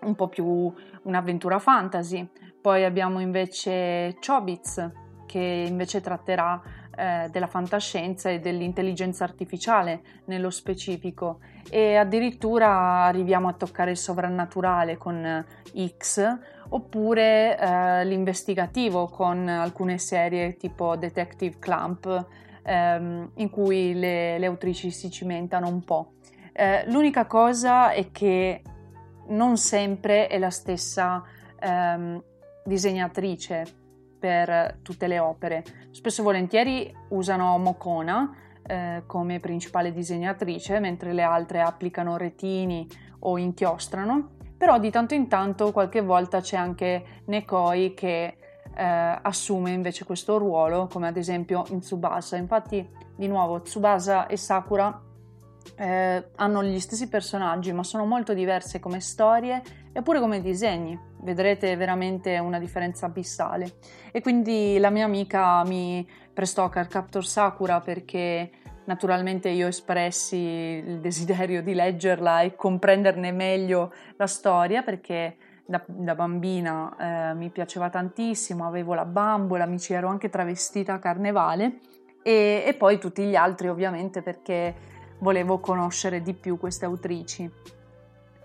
un 0.00 0.14
po' 0.14 0.28
più 0.28 0.72
un'avventura 1.02 1.58
fantasy, 1.58 2.26
poi 2.58 2.84
abbiamo 2.84 3.20
invece 3.20 4.16
Chobits 4.18 5.06
che 5.28 5.66
invece 5.68 6.00
tratterà 6.00 6.60
eh, 6.96 7.28
della 7.30 7.46
fantascienza 7.46 8.30
e 8.30 8.40
dell'intelligenza 8.40 9.22
artificiale 9.22 10.00
nello 10.24 10.50
specifico 10.50 11.40
e 11.70 11.96
addirittura 11.96 13.04
arriviamo 13.04 13.48
a 13.48 13.52
toccare 13.52 13.92
il 13.92 13.98
sovrannaturale 13.98 14.96
con 14.96 15.44
X 15.96 16.38
oppure 16.70 17.58
eh, 17.58 18.04
l'investigativo 18.04 19.06
con 19.06 19.46
alcune 19.46 19.98
serie 19.98 20.56
tipo 20.56 20.96
Detective 20.96 21.56
Clamp 21.58 22.26
ehm, 22.64 23.30
in 23.34 23.50
cui 23.50 23.94
le, 23.94 24.38
le, 24.38 24.46
autrici 24.46 24.90
si 24.90 25.10
cimentano 25.10 25.68
un 25.68 25.84
po'. 25.84 26.14
Eh, 26.52 26.84
l'unica 26.88 27.26
cosa 27.26 27.92
è 27.92 28.10
che 28.10 28.62
non 29.28 29.56
sempre 29.56 30.26
è 30.26 30.38
la 30.38 30.50
stessa 30.50 31.22
ehm, 31.60 32.22
disegnatrice 32.64 33.86
per 34.18 34.78
tutte 34.82 35.06
le 35.06 35.18
opere. 35.18 35.64
Spesso 35.90 36.20
e 36.20 36.24
volentieri 36.24 36.96
usano 37.08 37.56
Mokona 37.58 38.34
eh, 38.66 39.02
come 39.06 39.40
principale 39.40 39.92
disegnatrice, 39.92 40.78
mentre 40.78 41.12
le 41.12 41.22
altre 41.22 41.60
applicano 41.60 42.16
retini 42.16 42.86
o 43.20 43.38
inchiostrano, 43.38 44.36
però 44.56 44.78
di 44.78 44.90
tanto 44.90 45.14
in 45.14 45.28
tanto 45.28 45.72
qualche 45.72 46.00
volta 46.00 46.40
c'è 46.40 46.56
anche 46.56 47.22
Nekoi 47.24 47.94
che 47.94 48.36
eh, 48.74 49.18
assume 49.22 49.70
invece 49.70 50.04
questo 50.04 50.38
ruolo, 50.38 50.88
come 50.90 51.08
ad 51.08 51.16
esempio 51.16 51.64
in 51.70 51.80
Tsubasa. 51.80 52.36
Infatti, 52.36 52.86
di 53.16 53.26
nuovo, 53.26 53.60
Tsubasa 53.62 54.26
e 54.26 54.36
Sakura 54.36 55.02
eh, 55.76 56.30
hanno 56.36 56.62
gli 56.64 56.80
stessi 56.80 57.08
personaggi, 57.08 57.72
ma 57.72 57.82
sono 57.82 58.04
molto 58.04 58.34
diverse 58.34 58.80
come 58.80 59.00
storie 59.00 59.62
eppure 59.92 60.20
come 60.20 60.40
disegni. 60.40 60.98
Vedrete 61.20 61.74
veramente 61.76 62.38
una 62.38 62.58
differenza 62.58 63.06
abissale. 63.06 63.74
E 64.12 64.20
quindi 64.20 64.78
la 64.78 64.90
mia 64.90 65.04
amica 65.04 65.62
mi 65.64 66.06
prestò 66.32 66.68
Card 66.68 66.88
Captor 66.88 67.26
Sakura 67.26 67.80
perché 67.80 68.50
naturalmente 68.84 69.48
io 69.50 69.68
espressi 69.68 70.36
il 70.36 70.98
desiderio 71.02 71.62
di 71.62 71.74
leggerla 71.74 72.42
e 72.42 72.54
comprenderne 72.54 73.32
meglio 73.32 73.92
la 74.16 74.26
storia 74.26 74.82
perché 74.82 75.36
da, 75.66 75.82
da 75.86 76.14
bambina 76.14 77.30
eh, 77.30 77.34
mi 77.34 77.50
piaceva 77.50 77.90
tantissimo, 77.90 78.66
avevo 78.66 78.94
la 78.94 79.04
bambola, 79.04 79.66
mi 79.66 79.78
ci 79.78 79.92
ero 79.92 80.08
anche 80.08 80.30
travestita 80.30 80.94
a 80.94 80.98
carnevale 80.98 81.80
e, 82.22 82.64
e 82.66 82.74
poi 82.74 82.98
tutti 82.98 83.24
gli 83.24 83.36
altri 83.36 83.68
ovviamente 83.68 84.22
perché 84.22 84.74
volevo 85.18 85.58
conoscere 85.58 86.22
di 86.22 86.34
più 86.34 86.58
queste 86.58 86.84
autrici. 86.84 87.50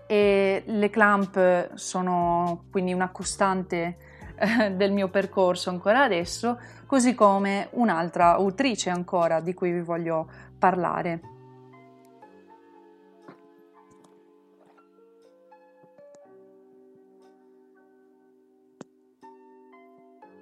E 0.06 0.62
le 0.66 0.90
clamp 0.90 1.74
sono 1.74 2.64
quindi 2.70 2.92
una 2.92 3.10
costante 3.10 3.96
eh, 4.36 4.72
del 4.72 4.92
mio 4.92 5.08
percorso 5.08 5.70
ancora 5.70 6.02
adesso, 6.02 6.58
così 6.86 7.14
come 7.14 7.68
un'altra 7.72 8.34
autrice 8.34 8.90
ancora 8.90 9.40
di 9.40 9.54
cui 9.54 9.72
vi 9.72 9.80
voglio 9.80 10.28
parlare. 10.58 11.20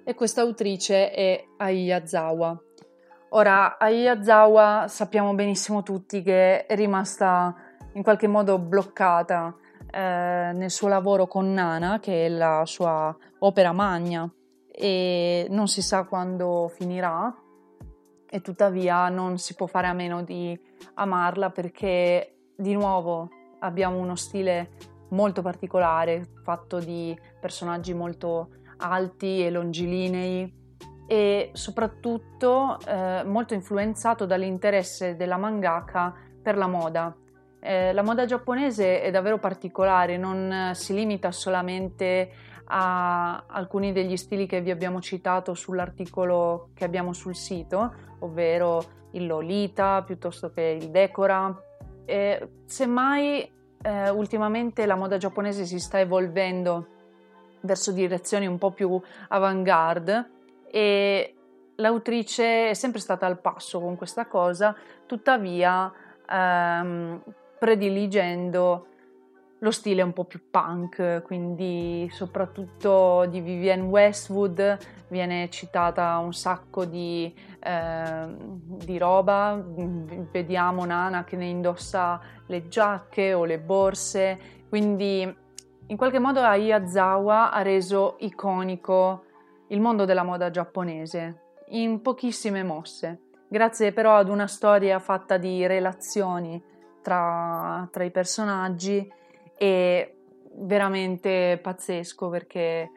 E 0.05 0.15
questa 0.15 0.41
autrice 0.41 1.11
è 1.11 1.45
Ai 1.57 1.83
Yazawa. 1.83 2.61
Ora, 3.35 3.79
Ai 3.79 4.01
Yazawa 4.01 4.85
sappiamo 4.87 5.33
benissimo 5.33 5.81
tutti 5.81 6.21
che 6.21 6.67
è 6.67 6.75
rimasta 6.75 7.55
in 7.93 8.03
qualche 8.03 8.27
modo 8.27 8.59
bloccata 8.59 9.55
eh, 9.89 10.51
nel 10.53 10.69
suo 10.69 10.87
lavoro 10.87 11.25
con 11.25 11.51
Nana, 11.51 11.99
che 11.99 12.27
è 12.27 12.29
la 12.29 12.61
sua 12.65 13.15
opera 13.39 13.71
magna, 13.71 14.31
e 14.71 15.47
non 15.49 15.67
si 15.67 15.81
sa 15.81 16.03
quando 16.03 16.71
finirà, 16.75 17.35
e 18.29 18.41
tuttavia 18.41 19.09
non 19.09 19.39
si 19.39 19.55
può 19.55 19.65
fare 19.65 19.87
a 19.87 19.93
meno 19.93 20.21
di 20.21 20.55
amarla 20.93 21.49
perché 21.49 22.35
di 22.55 22.73
nuovo 22.73 23.29
abbiamo 23.61 23.97
uno 23.97 24.15
stile 24.15 24.69
molto 25.09 25.41
particolare, 25.41 26.33
fatto 26.43 26.77
di 26.77 27.19
personaggi 27.39 27.95
molto 27.95 28.49
alti 28.77 29.43
e 29.43 29.49
longilinei 29.49 30.61
e 31.07 31.49
soprattutto 31.53 32.77
eh, 32.85 33.23
molto 33.25 33.53
influenzato 33.53 34.25
dall'interesse 34.25 35.15
della 35.15 35.37
mangaka 35.37 36.13
per 36.41 36.57
la 36.57 36.67
moda. 36.67 37.15
Eh, 37.59 37.93
la 37.93 38.01
moda 38.03 38.25
giapponese 38.25 39.01
è 39.01 39.11
davvero 39.11 39.37
particolare, 39.39 40.17
non 40.17 40.71
si 40.73 40.93
limita 40.93 41.31
solamente 41.31 42.31
a 42.65 43.45
alcuni 43.47 43.91
degli 43.91 44.17
stili 44.17 44.45
che 44.45 44.61
vi 44.61 44.71
abbiamo 44.71 45.01
citato 45.01 45.53
sull'articolo 45.53 46.69
che 46.73 46.85
abbiamo 46.85 47.13
sul 47.13 47.35
sito, 47.35 47.93
ovvero 48.19 49.01
il 49.11 49.27
Lolita 49.27 50.01
piuttosto 50.03 50.49
che 50.49 50.77
il 50.81 50.89
Decora. 50.89 51.55
E, 52.05 52.49
semmai 52.65 53.49
eh, 53.81 54.09
ultimamente 54.09 54.85
la 54.85 54.95
moda 54.95 55.17
giapponese 55.17 55.65
si 55.65 55.79
sta 55.79 55.99
evolvendo 55.99 56.87
verso 57.61 57.91
direzioni 57.91 58.45
un 58.45 58.57
po' 58.57 58.71
più 58.71 58.99
avant-garde 59.29 60.31
e 60.75 61.35
l'autrice 61.75 62.71
è 62.71 62.73
sempre 62.73 62.99
stata 62.99 63.27
al 63.27 63.39
passo 63.39 63.79
con 63.79 63.95
questa 63.95 64.25
cosa, 64.25 64.75
tuttavia 65.05 65.93
ehm, 66.27 67.21
prediligendo 67.59 68.87
lo 69.59 69.69
stile 69.69 70.01
un 70.01 70.13
po' 70.13 70.23
più 70.25 70.49
punk, 70.49 71.21
quindi 71.21 72.09
soprattutto 72.11 73.27
di 73.29 73.39
Vivienne 73.39 73.87
Westwood 73.87 74.79
viene 75.09 75.47
citata 75.51 76.17
un 76.17 76.33
sacco 76.33 76.85
di, 76.85 77.31
eh, 77.59 78.35
di, 78.35 78.97
roba, 78.97 79.63
vediamo 80.31 80.85
Nana 80.85 81.23
che 81.23 81.35
ne 81.35 81.45
indossa 81.45 82.19
le 82.47 82.67
giacche 82.67 83.35
o 83.35 83.45
le 83.45 83.59
borse, 83.59 84.39
quindi 84.69 85.21
in 85.85 85.97
qualche 85.97 86.19
modo 86.19 86.39
Ayazawa 86.39 87.51
ha 87.51 87.61
reso 87.61 88.15
iconico 88.21 89.25
il 89.73 89.81
mondo 89.81 90.05
della 90.05 90.23
moda 90.23 90.51
giapponese 90.51 91.41
in 91.69 92.01
pochissime 92.01 92.63
mosse, 92.63 93.21
grazie 93.47 93.91
però 93.91 94.15
ad 94.15 94.29
una 94.29 94.47
storia 94.47 94.99
fatta 94.99 95.37
di 95.37 95.65
relazioni 95.65 96.61
tra, 97.01 97.87
tra 97.91 98.03
i 98.03 98.11
personaggi 98.11 99.11
e 99.57 100.17
veramente 100.57 101.59
pazzesco 101.61 102.29
perché 102.29 102.91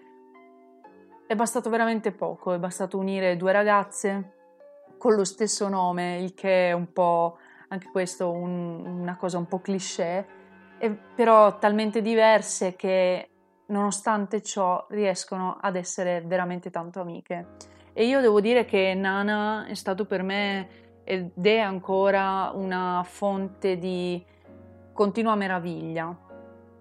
è 1.27 1.35
bastato 1.35 1.71
veramente 1.71 2.12
poco, 2.12 2.53
è 2.53 2.59
bastato 2.59 2.99
unire 2.99 3.37
due 3.37 3.53
ragazze 3.53 4.35
con 4.99 5.15
lo 5.15 5.25
stesso 5.25 5.69
nome, 5.69 6.19
il 6.19 6.35
che 6.35 6.69
è 6.69 6.73
un 6.73 6.93
po' 6.93 7.39
anche 7.69 7.89
questo 7.91 8.31
un, 8.31 8.85
una 8.85 9.17
cosa 9.17 9.39
un 9.39 9.47
po' 9.47 9.61
cliché, 9.61 10.27
e 10.79 10.91
però 10.91 11.59
talmente 11.59 12.03
diverse 12.03 12.77
che 12.77 13.31
nonostante 13.66 14.42
ciò 14.42 14.87
riescono 14.90 15.59
ad 15.61 15.76
essere 15.76 16.22
veramente 16.22 16.70
tanto 16.70 17.00
amiche. 17.00 17.46
E 17.92 18.07
io 18.07 18.20
devo 18.20 18.40
dire 18.40 18.64
che 18.64 18.94
Nana 18.94 19.66
è 19.66 19.74
stato 19.74 20.05
per 20.05 20.22
me 20.22 20.68
ed 21.05 21.31
è 21.40 21.59
ancora 21.59 22.50
una 22.52 23.02
fonte 23.07 23.79
di 23.79 24.22
continua 24.92 25.35
meraviglia 25.35 26.14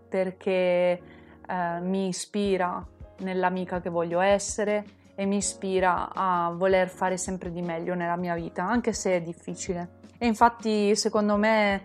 perché 0.10 1.02
eh, 1.48 1.80
mi 1.82 2.08
ispira 2.08 2.86
nell'amica 3.20 3.82
che 3.82 3.90
voglio 3.90 4.20
essere 4.20 4.84
e 5.16 5.26
mi 5.26 5.38
ispira 5.38 6.10
a 6.14 6.52
voler 6.54 6.90
fare 6.90 7.18
sempre 7.18 7.52
di 7.52 7.62
meglio 7.62 7.96
nella 7.96 8.18
mia 8.18 8.36
vita, 8.36 8.64
anche 8.64 8.92
se 8.92 9.16
è 9.16 9.22
difficile. 9.22 10.00
E 10.18 10.26
infatti, 10.28 10.96
secondo 10.96 11.38
me, 11.38 11.84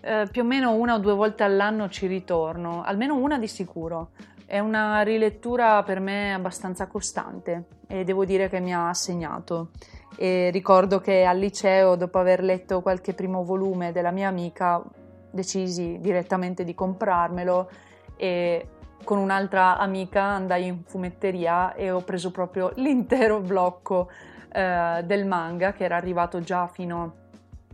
eh, 0.00 0.28
più 0.30 0.42
o 0.42 0.44
meno 0.44 0.74
una 0.74 0.94
o 0.94 0.98
due 0.98 1.14
volte 1.14 1.44
all'anno 1.44 1.88
ci 1.88 2.06
ritorno, 2.06 2.82
almeno 2.82 3.16
una 3.16 3.38
di 3.38 3.46
sicuro. 3.46 4.10
È 4.52 4.58
una 4.58 5.00
rilettura 5.00 5.82
per 5.82 5.98
me 5.98 6.34
abbastanza 6.34 6.86
costante 6.86 7.68
e 7.86 8.04
devo 8.04 8.26
dire 8.26 8.50
che 8.50 8.60
mi 8.60 8.74
ha 8.74 8.92
segnato. 8.92 9.70
E 10.14 10.50
ricordo 10.50 11.00
che 11.00 11.24
al 11.24 11.38
liceo, 11.38 11.96
dopo 11.96 12.18
aver 12.18 12.42
letto 12.42 12.82
qualche 12.82 13.14
primo 13.14 13.44
volume 13.44 13.92
della 13.92 14.10
mia 14.10 14.28
amica, 14.28 14.82
decisi 15.30 15.96
direttamente 16.02 16.64
di 16.64 16.74
comprarmelo 16.74 17.70
e 18.14 18.68
con 19.02 19.16
un'altra 19.16 19.78
amica 19.78 20.22
andai 20.22 20.66
in 20.66 20.82
fumetteria 20.84 21.72
e 21.72 21.90
ho 21.90 22.02
preso 22.02 22.30
proprio 22.30 22.72
l'intero 22.76 23.40
blocco 23.40 24.10
eh, 24.52 25.02
del 25.02 25.24
manga 25.24 25.72
che 25.72 25.84
era 25.84 25.96
arrivato 25.96 26.40
già 26.40 26.66
fino 26.66 27.14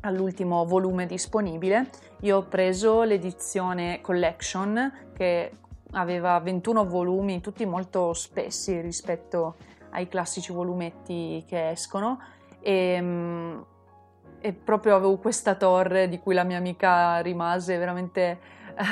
all'ultimo 0.03 0.65
volume 0.65 1.07
disponibile. 1.07 1.91
Io 2.21 2.37
ho 2.37 2.43
preso 2.45 3.03
l'edizione 3.03 4.01
collection 4.01 5.09
che 5.13 5.51
aveva 5.93 6.39
21 6.41 6.87
volumi, 6.87 7.41
tutti 7.41 7.65
molto 7.65 8.13
spessi 8.13 8.81
rispetto 8.81 9.57
ai 9.91 10.09
classici 10.09 10.53
volumetti 10.53 11.45
che 11.47 11.71
escono 11.71 12.19
e 12.61 13.01
mm, 13.01 13.61
e 14.41 14.53
proprio 14.53 14.95
avevo 14.95 15.17
questa 15.19 15.55
torre 15.55 16.09
di 16.09 16.19
cui 16.19 16.35
la 16.35 16.45
mia 16.45 16.59
amica 16.59 17.19
rimase 17.21 17.77
veramente 17.77 18.23
eh, 18.23 18.39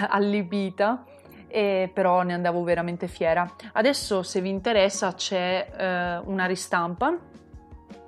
allibita 0.09 1.05
e 1.49 1.91
però 1.93 2.23
ne 2.23 2.35
andavo 2.35 2.63
veramente 2.65 3.07
fiera. 3.07 3.49
Adesso 3.73 4.23
se 4.23 4.41
vi 4.41 4.49
interessa 4.49 5.15
c'è 5.15 5.71
eh, 5.71 6.19
una 6.25 6.47
ristampa 6.47 7.17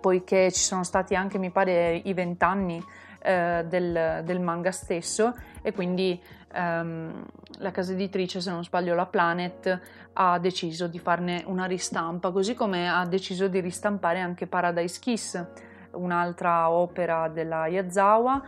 poiché 0.01 0.51
ci 0.53 0.61
sono 0.61 0.85
stati 0.85 1.14
anche, 1.14 1.38
mi 1.38 1.51
pare, 1.51 2.01
i 2.05 2.12
vent'anni 2.12 2.83
eh, 3.20 3.64
del, 3.66 4.22
del, 4.24 4.40
manga 4.40 4.70
stesso 4.70 5.35
e 5.62 5.72
quindi 5.72 6.20
ehm, 6.52 7.24
la 7.58 7.70
casa 7.70 7.92
editrice, 7.92 8.40
se 8.40 8.50
non 8.50 8.64
sbaglio 8.64 8.94
la 8.94 9.06
Planet, 9.06 9.80
ha 10.14 10.38
deciso 10.38 10.87
di 10.87 10.98
farne 10.98 11.42
una 11.46 11.66
ristampa, 11.66 12.30
così 12.30 12.54
come 12.54 12.90
ha 12.90 13.04
deciso 13.06 13.48
di 13.48 13.61
ristampare 13.61 14.20
anche 14.20 14.46
Paradise 14.46 14.98
Kiss, 15.00 15.44
un'altra 15.92 16.70
opera 16.70 17.28
della 17.28 17.66
Yazawa, 17.66 18.42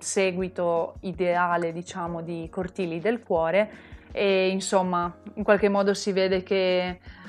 seguito 0.00 0.96
ideale 1.00 1.72
diciamo 1.72 2.22
di 2.22 2.48
Cortili 2.50 2.98
del 2.98 3.22
Cuore 3.22 3.70
e 4.10 4.48
insomma 4.48 5.12
in 5.34 5.44
qualche 5.44 5.68
modo 5.68 5.94
si 5.94 6.10
vede 6.12 6.42
che 6.42 6.88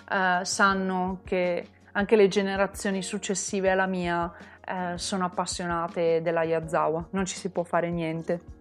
eh, 0.09 0.39
sanno 0.41 1.19
che 1.23 1.67
anche 1.91 2.15
le 2.15 2.27
generazioni 2.27 3.01
successive 3.01 3.71
alla 3.71 3.85
mia 3.85 4.31
eh, 4.65 4.97
sono 4.97 5.25
appassionate 5.25 6.21
della 6.21 6.43
Yazawa, 6.43 7.07
non 7.11 7.25
ci 7.25 7.37
si 7.37 7.49
può 7.49 7.63
fare 7.63 7.89
niente. 7.89 8.54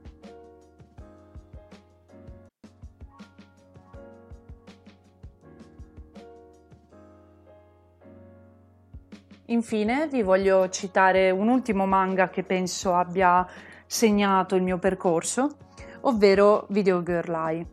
Infine 9.49 10.09
vi 10.09 10.23
voglio 10.23 10.71
citare 10.71 11.31
un 11.31 11.49
ultimo 11.49 11.85
manga 11.85 12.31
che 12.31 12.45
penso 12.45 12.95
abbia 12.95 13.47
segnato 13.85 14.55
il 14.55 14.63
mio 14.63 14.79
percorso, 14.79 15.57
ovvero 16.03 16.65
Video 16.71 17.03
Girl 17.03 17.35
Eye 17.35 17.67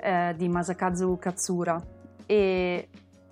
eh, 0.00 0.34
di 0.36 0.48
Masakazu 0.48 1.18
Katsura. 1.20 1.80
E 2.26 2.88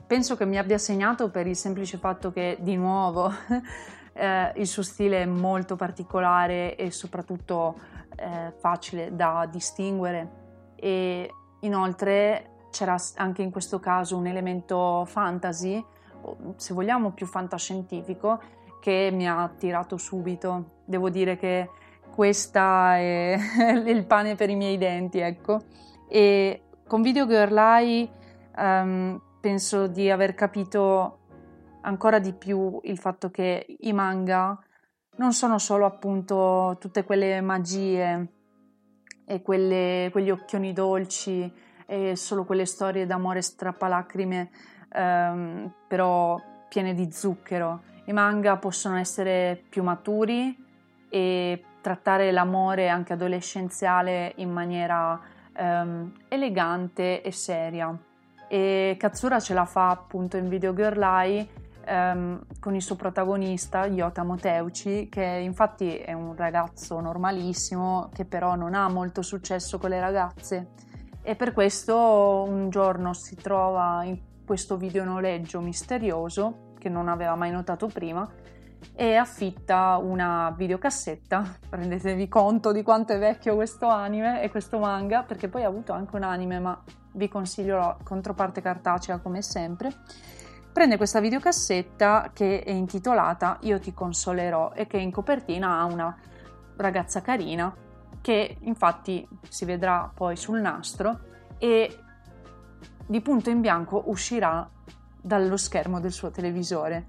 penso 0.07 0.37
che 0.37 0.47
mi 0.47 0.57
abbia 0.57 0.79
segnato 0.79 1.31
per 1.31 1.49
il 1.49 1.57
semplice 1.57 1.99
fatto 1.99 2.31
che 2.31 2.59
di 2.61 2.77
nuovo 2.77 3.29
eh, 4.15 4.53
il 4.55 4.69
suo 4.69 4.85
stile 4.85 5.23
è 5.23 5.27
molto 5.27 5.75
particolare 5.75 6.77
e 6.77 6.93
soprattutto 6.93 7.75
eh, 8.15 8.53
facile 8.61 9.17
da 9.17 9.49
distinguere. 9.51 10.39
E 10.77 11.29
inoltre 11.63 12.51
c'era 12.71 12.97
anche 13.17 13.43
in 13.43 13.51
questo 13.51 13.81
caso 13.81 14.17
un 14.17 14.29
elemento 14.29 15.05
fantasy 15.07 15.85
se 16.57 16.75
vogliamo 16.75 17.13
più 17.13 17.27
fantascientifico, 17.27 18.41
che 18.81 19.11
mi 19.13 19.29
ha 19.29 19.43
attirato 19.43 19.97
subito. 19.97 20.79
Devo 20.85 21.11
dire 21.11 21.37
che 21.37 21.71
questa 22.11 22.97
è 22.97 23.39
il 23.87 24.05
pane 24.07 24.35
per 24.35 24.51
i 24.51 24.57
miei 24.57 24.79
denti, 24.79 25.19
ecco. 25.19 25.61
E 26.09 26.63
con 26.87 27.03
Video 27.03 27.27
Girl 27.27 27.57
Eye 27.57 28.09
um, 28.57 29.21
penso 29.41 29.87
di 29.87 30.11
aver 30.11 30.35
capito 30.35 31.19
ancora 31.83 32.19
di 32.19 32.33
più 32.33 32.81
il 32.83 32.99
fatto 32.99 33.31
che 33.31 33.65
i 33.79 33.93
manga 33.93 34.59
non 35.17 35.33
sono 35.33 35.59
solo 35.59 35.87
appunto 35.87 36.77
tutte 36.81 37.05
quelle 37.05 37.41
magie 37.41 38.33
e 39.25 39.43
quelle, 39.43 40.09
quegli 40.11 40.31
occhioni 40.31 40.73
dolci 40.73 41.53
e 41.87 42.17
solo 42.17 42.45
quelle 42.45 42.67
storie 42.67 43.07
d'amore 43.07 43.43
strappalacrime 43.43 44.51
ehm, 44.93 45.73
però 45.87 46.41
piene 46.69 46.95
di 46.95 47.11
zucchero. 47.11 47.83
I 48.05 48.13
manga 48.13 48.57
possono 48.57 48.97
essere 48.97 49.63
più 49.69 49.83
maturi 49.83 50.57
e 51.09 51.65
trattare 51.81 52.31
l'amore 52.31 52.89
anche 52.89 53.13
adolescenziale 53.13 54.33
in 54.37 54.51
maniera 54.51 55.21
ehm, 55.53 56.13
elegante 56.29 57.23
e 57.23 57.33
seria. 57.33 57.97
E 58.49 58.97
Katsura 58.99 59.39
ce 59.41 59.55
la 59.55 59.65
fa 59.65 59.91
appunto 59.91 60.37
in 60.37 60.49
Video 60.49 60.75
Girl 60.75 61.03
Eye 61.03 61.49
ehm, 61.85 62.45
con 62.59 62.75
il 62.75 62.83
suo 62.83 62.97
protagonista 62.97 63.87
Yota 63.87 64.25
Moteuchi, 64.25 65.09
che 65.09 65.25
infatti 65.25 65.97
è 65.97 66.13
un 66.13 66.35
ragazzo 66.35 67.01
normalissimo 67.01 68.11
che 68.13 68.25
però 68.25 68.55
non 68.55 68.75
ha 68.75 68.89
molto 68.89 69.23
successo 69.23 69.79
con 69.79 69.91
le 69.91 70.01
ragazze 70.01 70.89
e 71.23 71.37
per 71.37 71.53
questo 71.53 72.45
un 72.49 72.71
giorno 72.71 73.13
si 73.13 73.37
trova 73.37 74.03
in 74.05 74.19
questo 74.51 74.77
videonoleggio 74.77 75.61
misterioso 75.61 76.73
che 76.77 76.89
non 76.89 77.07
aveva 77.07 77.37
mai 77.37 77.53
notato 77.53 77.87
prima 77.87 78.29
e 78.97 79.15
affitta 79.15 79.97
una 80.03 80.53
videocassetta. 80.57 81.59
Prendetevi 81.71 82.27
conto 82.27 82.73
di 82.73 82.83
quanto 82.83 83.13
è 83.13 83.19
vecchio 83.21 83.55
questo 83.55 83.87
anime 83.87 84.43
e 84.43 84.51
questo 84.51 84.81
manga, 84.81 85.23
perché 85.23 85.47
poi 85.47 85.63
ha 85.63 85.69
avuto 85.69 85.93
anche 85.93 86.17
un 86.17 86.25
anime, 86.25 86.59
ma 86.59 86.83
vi 87.13 87.29
consiglio 87.29 87.77
la 87.77 87.97
controparte 88.03 88.61
cartacea 88.61 89.19
come 89.19 89.41
sempre. 89.41 89.95
Prende 90.73 90.97
questa 90.97 91.21
videocassetta 91.21 92.33
che 92.33 92.65
è 92.65 92.73
intitolata 92.73 93.59
Io 93.61 93.79
ti 93.79 93.95
consolerò 93.95 94.73
e 94.75 94.89
che 94.89 94.97
in 94.97 95.13
copertina 95.13 95.79
ha 95.79 95.85
una 95.85 96.19
ragazza 96.77 97.23
carina 97.23 97.73
che 98.21 98.57
infatti 98.63 99.29
si 99.49 99.65
vedrà 99.65 100.11
poi 100.13 100.35
sul 100.35 100.61
nastro 100.61 101.21
e 101.57 101.97
di 103.11 103.21
punto 103.23 103.51
in 103.51 103.61
bianco 103.61 104.05
uscirà 104.07 104.71
dallo 105.21 105.57
schermo 105.57 105.99
del 105.99 106.13
suo 106.13 106.31
televisore. 106.31 107.09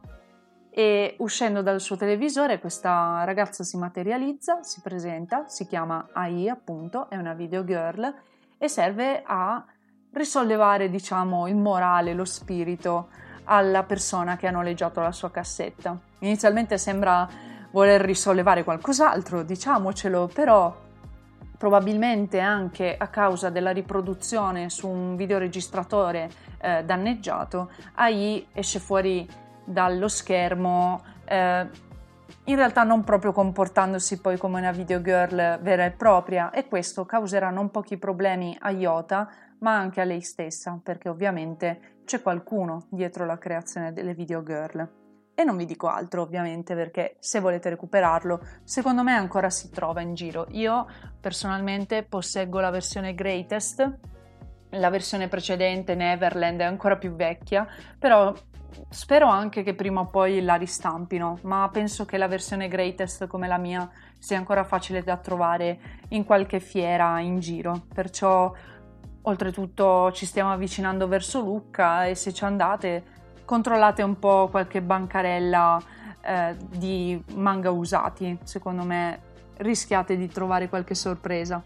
E 0.72 1.16
uscendo 1.20 1.62
dal 1.62 1.80
suo 1.80 1.96
televisore 1.96 2.60
questa 2.60 3.24
ragazza 3.24 3.64
si 3.64 3.78
materializza, 3.78 4.64
si 4.64 4.82
presenta, 4.82 5.48
si 5.48 5.68
chiama 5.68 6.08
AI 6.14 6.50
appunto, 6.50 7.08
è 7.08 7.18
una 7.18 7.36
video 7.36 7.64
girl 7.64 8.12
e 8.58 8.68
serve 8.68 9.22
a 9.24 9.64
risollevare 10.14 10.90
diciamo 10.90 11.46
il 11.48 11.56
morale, 11.56 12.16
lo 12.16 12.26
spirito 12.26 13.10
alla 13.44 13.84
persona 13.84 14.38
che 14.38 14.48
ha 14.48 14.52
noleggiato 14.52 15.02
la 15.02 15.12
sua 15.12 15.30
cassetta. 15.30 15.96
Inizialmente 16.20 16.80
sembra 16.80 17.30
voler 17.70 18.02
risollevare 18.02 18.64
qualcos'altro, 18.64 19.44
diciamocelo, 19.44 20.32
però 20.34 20.76
probabilmente 21.62 22.40
anche 22.40 22.96
a 22.98 23.06
causa 23.10 23.52
della 23.52 23.70
riproduzione 23.70 24.72
su 24.72 24.88
un 24.88 25.16
videoregistratore 25.16 26.28
eh, 26.60 26.84
danneggiato, 26.84 27.70
AI 27.94 28.48
esce 28.52 28.80
fuori 28.80 29.30
dallo 29.64 30.08
schermo 30.08 31.04
eh, 31.24 31.70
in 32.46 32.56
realtà 32.56 32.82
non 32.82 33.04
proprio 33.04 33.32
comportandosi 33.32 34.20
poi 34.22 34.40
come 34.40 34.60
una 34.60 34.72
videogirl 34.72 35.60
vera 35.62 35.86
e 35.86 35.92
propria 35.92 36.50
e 36.50 36.68
questo 36.68 37.06
causerà 37.06 37.52
non 37.52 37.70
pochi 37.70 37.96
problemi 37.98 38.58
a 38.60 38.72
Iota 38.72 39.30
ma 39.60 39.78
anche 39.78 40.02
a 40.02 40.04
lei 40.04 40.22
stessa 40.22 40.80
perché 40.82 41.10
ovviamente 41.10 42.00
c'è 42.06 42.24
qualcuno 42.24 42.88
dietro 42.90 43.24
la 43.28 43.38
creazione 43.38 43.94
delle 43.94 44.16
videogirl. 44.16 45.01
E 45.42 45.44
non 45.44 45.58
vi 45.58 45.66
dico 45.66 45.88
altro 45.88 46.22
ovviamente 46.22 46.76
perché 46.76 47.16
se 47.18 47.40
volete 47.40 47.70
recuperarlo, 47.70 48.42
secondo 48.64 49.02
me 49.02 49.14
ancora 49.14 49.50
si 49.50 49.72
trova 49.72 50.00
in 50.02 50.14
giro. 50.14 50.46
Io 50.52 50.86
personalmente 51.20 52.04
posseggo 52.04 52.60
la 52.60 52.70
versione 52.70 53.16
Greatest, 53.16 53.92
la 54.70 54.90
versione 54.92 55.30
precedente 55.30 55.96
Neverland 55.96 56.60
è 56.60 56.66
ancora 56.66 56.96
più 56.96 57.16
vecchia, 57.16 57.68
però 57.98 58.32
spero 58.90 59.30
anche 59.30 59.64
che 59.64 59.74
prima 59.74 60.02
o 60.02 60.06
poi 60.06 60.44
la 60.44 60.54
ristampino, 60.54 61.40
ma 61.42 61.68
penso 61.74 62.06
che 62.06 62.20
la 62.20 62.28
versione 62.28 62.68
Greatest 62.68 63.26
come 63.26 63.48
la 63.48 63.58
mia 63.58 63.90
sia 64.20 64.38
ancora 64.38 64.64
facile 64.64 65.02
da 65.02 65.18
trovare 65.18 65.80
in 66.10 66.24
qualche 66.24 66.60
fiera 66.60 67.20
in 67.20 67.40
giro, 67.40 67.88
perciò 67.92 68.54
oltretutto 69.24 70.12
ci 70.12 70.28
stiamo 70.28 70.52
avvicinando 70.52 71.08
verso 71.08 71.42
Lucca 71.42 72.06
e 72.06 72.14
se 72.14 72.32
ci 72.32 72.44
andate 72.44 73.21
controllate 73.46 74.02
un 74.04 74.18
po' 74.20 74.48
qualche 74.50 74.82
bancarella 74.82 75.82
eh, 76.22 76.56
di 76.70 77.22
manga 77.34 77.72
usati, 77.72 78.38
secondo 78.44 78.84
me 78.84 79.30
rischiate 79.58 80.18
di 80.18 80.28
trovare 80.28 80.70
qualche 80.70 80.96
sorpresa. 80.96 81.62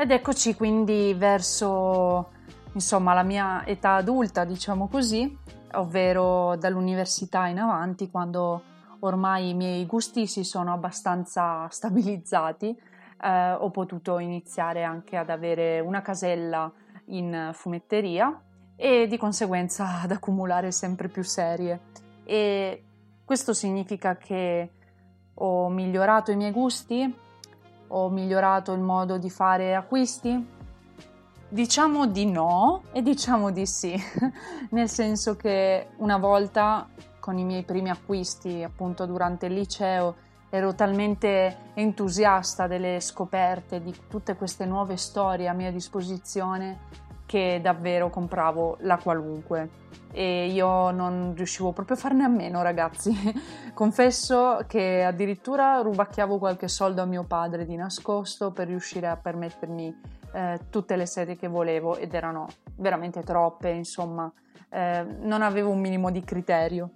Ed 0.00 0.12
eccoci 0.12 0.54
quindi 0.54 1.12
verso 1.18 2.30
insomma 2.72 3.14
la 3.14 3.24
mia 3.24 3.66
età 3.66 3.94
adulta, 3.94 4.44
diciamo 4.44 4.86
così, 4.86 5.36
ovvero 5.72 6.54
dall'università 6.56 7.48
in 7.48 7.58
avanti, 7.58 8.08
quando 8.08 8.62
ormai 9.00 9.50
i 9.50 9.54
miei 9.54 9.84
gusti 9.86 10.26
si 10.28 10.44
sono 10.44 10.72
abbastanza 10.72 11.66
stabilizzati 11.68 12.76
eh, 13.20 13.52
ho 13.52 13.70
potuto 13.70 14.18
iniziare 14.18 14.82
anche 14.82 15.16
ad 15.16 15.30
avere 15.30 15.80
una 15.80 16.02
casella 16.02 16.70
in 17.06 17.50
fumetteria 17.52 18.42
e 18.76 19.06
di 19.08 19.16
conseguenza 19.16 20.00
ad 20.02 20.12
accumulare 20.12 20.70
sempre 20.70 21.08
più 21.08 21.22
serie. 21.22 21.80
E 22.24 22.84
questo 23.24 23.52
significa 23.52 24.16
che 24.16 24.70
ho 25.34 25.68
migliorato 25.68 26.30
i 26.30 26.36
miei 26.36 26.52
gusti, 26.52 27.14
ho 27.88 28.08
migliorato 28.08 28.72
il 28.72 28.80
modo 28.80 29.18
di 29.18 29.30
fare 29.30 29.74
acquisti. 29.74 30.56
Diciamo 31.50 32.06
di 32.06 32.26
no 32.26 32.82
e 32.92 33.00
diciamo 33.00 33.50
di 33.50 33.64
sì, 33.64 33.98
nel 34.70 34.88
senso 34.88 35.34
che 35.34 35.88
una 35.96 36.18
volta 36.18 36.86
con 37.18 37.38
i 37.38 37.44
miei 37.44 37.62
primi 37.62 37.88
acquisti 37.88 38.62
appunto 38.62 39.06
durante 39.06 39.46
il 39.46 39.54
liceo 39.54 40.26
ero 40.50 40.74
talmente 40.74 41.70
entusiasta 41.74 42.66
delle 42.66 43.00
scoperte, 43.00 43.82
di 43.82 43.94
tutte 44.08 44.34
queste 44.36 44.64
nuove 44.64 44.96
storie 44.96 45.48
a 45.48 45.52
mia 45.52 45.70
disposizione 45.70 47.06
che 47.28 47.60
davvero 47.62 48.08
compravo 48.08 48.78
la 48.80 48.96
qualunque. 48.96 49.86
E 50.10 50.46
io 50.46 50.90
non 50.90 51.34
riuscivo 51.36 51.72
proprio 51.72 51.96
a 51.96 52.00
farne 52.00 52.24
a 52.24 52.28
meno 52.28 52.62
ragazzi. 52.62 53.14
Confesso 53.74 54.64
che 54.66 55.04
addirittura 55.04 55.80
rubacchiavo 55.82 56.38
qualche 56.38 56.68
soldo 56.68 57.02
a 57.02 57.04
mio 57.04 57.24
padre 57.24 57.66
di 57.66 57.76
nascosto 57.76 58.50
per 58.50 58.68
riuscire 58.68 59.06
a 59.06 59.16
permettermi 59.16 60.00
eh, 60.32 60.60
tutte 60.70 60.96
le 60.96 61.04
serie 61.04 61.36
che 61.36 61.48
volevo 61.48 61.96
ed 61.96 62.14
erano 62.14 62.46
veramente 62.76 63.22
troppe 63.22 63.68
insomma. 63.68 64.32
Eh, 64.70 65.06
non 65.20 65.42
avevo 65.42 65.68
un 65.68 65.80
minimo 65.80 66.10
di 66.10 66.24
criterio. 66.24 66.92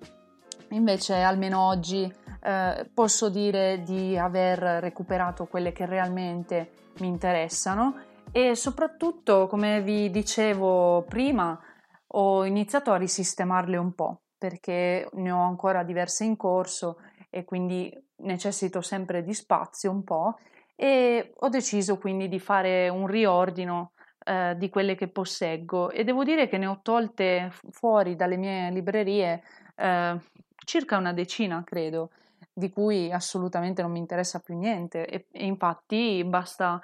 Invece 0.70 1.16
almeno 1.20 1.60
oggi 1.60 2.10
eh, 2.42 2.90
posso 2.92 3.28
dire 3.28 3.82
di 3.82 4.18
aver 4.18 4.58
recuperato 4.58 5.46
quelle 5.46 5.72
che 5.72 5.86
realmente 5.86 6.90
mi 6.98 7.06
interessano. 7.06 8.10
E 8.32 8.56
soprattutto, 8.56 9.46
come 9.46 9.82
vi 9.82 10.10
dicevo 10.10 11.04
prima, 11.08 11.58
ho 12.14 12.44
iniziato 12.44 12.90
a 12.90 12.96
risistemarle 12.96 13.76
un 13.76 13.94
po' 13.94 14.22
perché 14.36 15.08
ne 15.12 15.30
ho 15.30 15.42
ancora 15.42 15.84
diverse 15.84 16.24
in 16.24 16.36
corso 16.36 16.96
e 17.30 17.44
quindi 17.44 17.92
necessito 18.16 18.80
sempre 18.80 19.22
di 19.22 19.34
spazio 19.34 19.90
un 19.90 20.02
po' 20.02 20.38
e 20.74 21.32
ho 21.36 21.48
deciso 21.48 21.98
quindi 21.98 22.28
di 22.28 22.40
fare 22.40 22.88
un 22.88 23.06
riordino 23.06 23.92
eh, 24.24 24.54
di 24.56 24.68
quelle 24.68 24.96
che 24.96 25.08
posseggo. 25.08 25.90
E 25.90 26.02
devo 26.02 26.24
dire 26.24 26.48
che 26.48 26.58
ne 26.58 26.66
ho 26.66 26.80
tolte 26.82 27.52
fuori 27.70 28.16
dalle 28.16 28.36
mie 28.36 28.70
librerie 28.70 29.42
eh, 29.76 30.18
circa 30.64 30.96
una 30.96 31.12
decina 31.12 31.62
credo 31.64 32.10
di 32.52 32.70
cui 32.70 33.10
assolutamente 33.10 33.82
non 33.82 33.92
mi 33.92 33.98
interessa 33.98 34.40
più 34.40 34.56
niente 34.56 35.06
e, 35.06 35.26
e 35.30 35.46
infatti 35.46 36.22
basta 36.24 36.80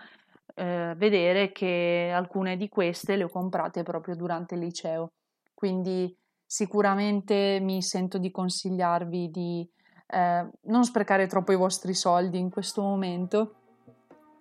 eh, 0.54 0.94
vedere 0.96 1.52
che 1.52 2.10
alcune 2.12 2.56
di 2.56 2.68
queste 2.68 3.16
le 3.16 3.24
ho 3.24 3.28
comprate 3.28 3.82
proprio 3.82 4.16
durante 4.16 4.54
il 4.54 4.60
liceo. 4.60 5.12
Quindi 5.54 6.16
sicuramente 6.44 7.58
mi 7.60 7.82
sento 7.82 8.18
di 8.18 8.30
consigliarvi 8.30 9.30
di 9.30 9.68
eh, 10.06 10.48
non 10.62 10.84
sprecare 10.84 11.26
troppo 11.26 11.52
i 11.52 11.56
vostri 11.56 11.94
soldi 11.94 12.38
in 12.38 12.50
questo 12.50 12.80
momento 12.80 13.54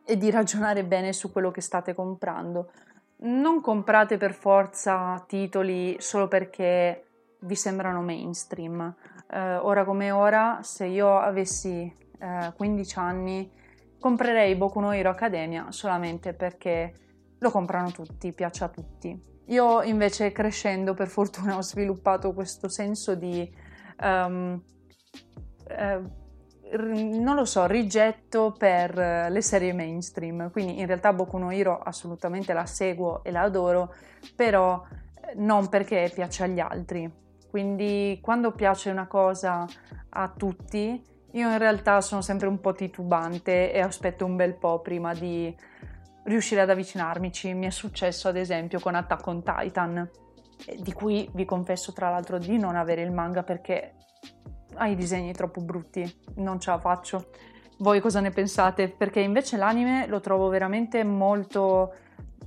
e 0.06 0.16
di 0.16 0.32
ragionare 0.32 0.86
bene 0.86 1.12
su 1.12 1.32
quello 1.32 1.52
che 1.52 1.62
state 1.62 1.94
comprando. 1.94 2.72
Non 3.20 3.62
comprate 3.62 4.18
per 4.18 4.34
forza 4.34 5.24
titoli 5.28 5.98
solo 6.00 6.28
perché 6.28 7.08
vi 7.40 7.56
sembrano 7.56 8.02
mainstream. 8.02 8.96
Eh, 9.30 9.56
ora 9.56 9.84
come 9.84 10.12
ora, 10.12 10.60
se 10.62 10.86
io 10.86 11.18
avessi 11.18 11.94
eh, 12.20 12.54
15 12.56 13.00
anni 13.00 13.52
comprerei 14.00 14.56
Boku 14.56 14.80
no 14.80 14.92
Hero 14.92 15.10
Academia 15.10 15.72
solamente 15.72 16.34
perché 16.34 16.94
lo 17.40 17.52
comprano 17.52 17.92
tutti, 17.92 18.32
piace 18.34 18.64
a 18.64 18.70
tutti. 18.70 19.36
Io 19.48 19.82
invece 19.82 20.32
crescendo 20.32 20.94
per 20.94 21.08
fortuna 21.08 21.58
ho 21.58 21.62
sviluppato 21.62 22.34
questo 22.34 22.68
senso 22.68 23.16
di 23.16 23.50
um, 24.02 24.62
eh, 25.68 26.02
non 26.76 27.36
lo 27.36 27.46
so, 27.46 27.66
rigetto 27.66 28.54
per 28.58 28.98
le 28.98 29.42
serie 29.42 29.74
mainstream. 29.74 30.52
Quindi 30.52 30.80
in 30.80 30.86
realtà 30.86 31.14
Boku 31.14 31.38
no 31.38 31.52
Hero 31.52 31.80
assolutamente 31.80 32.54
la 32.54 32.66
seguo 32.66 33.24
e 33.24 33.32
la 33.32 33.42
adoro, 33.42 33.94
però 34.36 34.84
non 35.36 35.70
perché 35.70 36.12
piace 36.14 36.44
agli 36.44 36.60
altri. 36.60 37.10
Quindi 37.50 38.20
quando 38.22 38.52
piace 38.52 38.90
una 38.90 39.08
cosa 39.08 39.66
a 40.10 40.30
tutti, 40.36 41.02
io 41.32 41.52
in 41.52 41.58
realtà 41.58 42.02
sono 42.02 42.22
sempre 42.22 42.48
un 42.48 42.60
po' 42.60 42.74
titubante 42.74 43.72
e 43.72 43.80
aspetto 43.80 44.26
un 44.26 44.36
bel 44.36 44.56
po' 44.56 44.80
prima 44.80 45.14
di 45.14 45.56
riuscire 46.24 46.62
ad 46.62 46.70
avvicinarmici. 46.70 47.54
Mi 47.54 47.68
è 47.68 47.70
successo 47.70 48.28
ad 48.28 48.38
esempio 48.38 48.80
con 48.80 48.96
Attack 48.96 49.28
on 49.28 49.44
Titan, 49.44 50.10
di 50.78 50.94
cui 50.94 51.30
vi 51.34 51.46
confesso 51.46 51.94
tra 51.94 52.10
l'altro 52.10 52.38
di 52.38 52.58
non 52.58 52.76
avere 52.76 53.02
il 53.02 53.12
manga 53.12 53.44
perché 53.44 53.94
ha 54.76 54.88
i 54.88 54.96
disegni 54.96 55.34
troppo 55.34 55.62
brutti, 55.62 56.22
non 56.36 56.60
ce 56.60 56.72
la 56.72 56.80
faccio. 56.80 57.30
Voi 57.80 58.00
cosa 58.00 58.20
ne 58.20 58.32
pensate? 58.32 58.90
Perché 58.90 59.20
invece 59.20 59.58
l'anime 59.58 60.08
lo 60.08 60.20
trovo 60.20 60.50
veramente 60.50 61.04
molto 61.04 61.94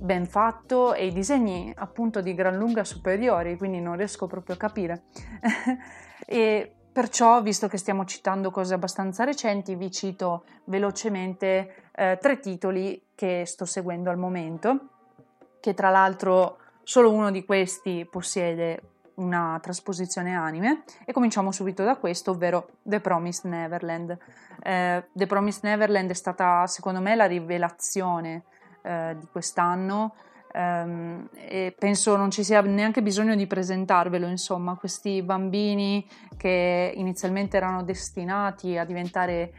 ben 0.01 0.25
fatto 0.25 0.93
e 0.93 1.05
i 1.05 1.13
disegni 1.13 1.71
appunto 1.75 2.21
di 2.21 2.33
gran 2.33 2.57
lunga 2.57 2.83
superiori, 2.83 3.57
quindi 3.57 3.79
non 3.79 3.95
riesco 3.95 4.27
proprio 4.27 4.55
a 4.55 4.57
capire. 4.57 5.03
e 6.25 6.75
Perciò, 6.91 7.41
visto 7.41 7.69
che 7.69 7.77
stiamo 7.77 8.03
citando 8.03 8.51
cose 8.51 8.73
abbastanza 8.73 9.23
recenti, 9.23 9.75
vi 9.75 9.89
cito 9.91 10.43
velocemente 10.65 11.89
eh, 11.95 12.17
tre 12.19 12.41
titoli 12.41 13.01
che 13.15 13.43
sto 13.45 13.63
seguendo 13.63 14.09
al 14.09 14.17
momento, 14.17 14.89
che 15.61 15.73
tra 15.73 15.89
l'altro 15.89 16.57
solo 16.83 17.13
uno 17.13 17.31
di 17.31 17.45
questi 17.45 18.05
possiede 18.09 18.81
una 19.15 19.57
trasposizione 19.61 20.35
anime 20.35 20.83
e 21.05 21.13
cominciamo 21.13 21.53
subito 21.53 21.85
da 21.85 21.95
questo, 21.95 22.31
ovvero 22.31 22.71
The 22.81 22.99
Promised 22.99 23.49
Neverland. 23.49 24.17
Eh, 24.61 25.07
The 25.13 25.27
Promised 25.27 25.63
Neverland 25.63 26.09
è 26.09 26.13
stata 26.13 26.67
secondo 26.67 26.99
me 26.99 27.15
la 27.15 27.25
rivelazione 27.25 28.43
eh, 28.83 29.15
di 29.19 29.27
quest'anno 29.31 30.13
Um, 30.53 31.29
e 31.33 31.73
penso 31.77 32.17
non 32.17 32.29
ci 32.29 32.43
sia 32.43 32.59
neanche 32.61 33.01
bisogno 33.01 33.35
di 33.35 33.47
presentarvelo, 33.47 34.27
insomma, 34.27 34.75
questi 34.75 35.21
bambini 35.21 36.05
che 36.35 36.91
inizialmente 36.93 37.55
erano 37.55 37.83
destinati 37.83 38.77
a 38.77 38.83
diventare 38.83 39.53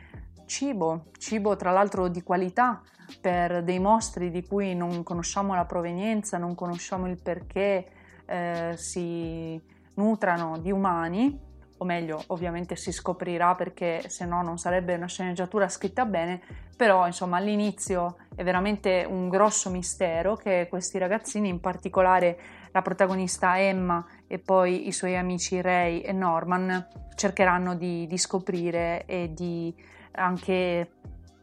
cibo, 0.45 1.07
cibo 1.17 1.57
tra 1.57 1.71
l'altro 1.71 2.09
di 2.09 2.23
qualità 2.23 2.83
per 3.21 3.63
dei 3.63 3.79
mostri 3.79 4.31
di 4.31 4.45
cui 4.45 4.75
non 4.75 5.03
conosciamo 5.03 5.55
la 5.55 5.65
provenienza, 5.65 6.37
non 6.37 6.55
conosciamo 6.55 7.09
il 7.09 7.21
perché 7.21 7.87
eh, 8.27 8.75
si 8.77 9.61
nutrano 9.95 10.59
di 10.59 10.71
umani, 10.71 11.39
o 11.83 11.85
meglio, 11.85 12.23
ovviamente 12.29 12.77
si 12.77 12.93
scoprirà 12.93 13.55
perché 13.55 14.09
se 14.09 14.25
no 14.25 14.43
non 14.43 14.57
sarebbe 14.57 14.95
una 14.95 15.07
sceneggiatura 15.07 15.69
scritta 15.69 16.05
bene, 16.05 16.41
però 16.77 17.07
insomma 17.07 17.37
all'inizio 17.37 18.17
è 18.35 18.43
veramente 18.43 19.07
un 19.09 19.29
grosso 19.29 19.69
mistero 19.69 20.37
che 20.37 20.67
questi 20.71 20.99
ragazzini, 20.99 21.49
in 21.49 21.61
particolare 21.61 22.39
la 22.71 22.83
protagonista 22.83 23.61
Emma 23.61 24.05
e 24.27 24.39
poi 24.39 24.87
i 24.87 24.93
suoi 24.93 25.17
amici 25.17 25.61
Ray 25.61 26.01
e 26.01 26.13
Norman, 26.13 26.87
cercheranno 27.15 27.75
di, 27.75 28.07
di 28.07 28.17
scoprire 28.17 29.05
e 29.05 29.33
di 29.35 29.75
anche 30.13 30.91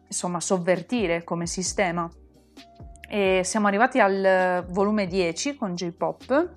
insomma 0.08 0.40
sovvertire 0.40 1.24
come 1.24 1.46
sistema. 1.46 2.10
E 3.08 3.42
siamo 3.44 3.68
arrivati 3.68 4.00
al 4.00 4.66
volume 4.70 5.08
10 5.08 5.56
con 5.56 5.76
J-Pop 5.76 6.54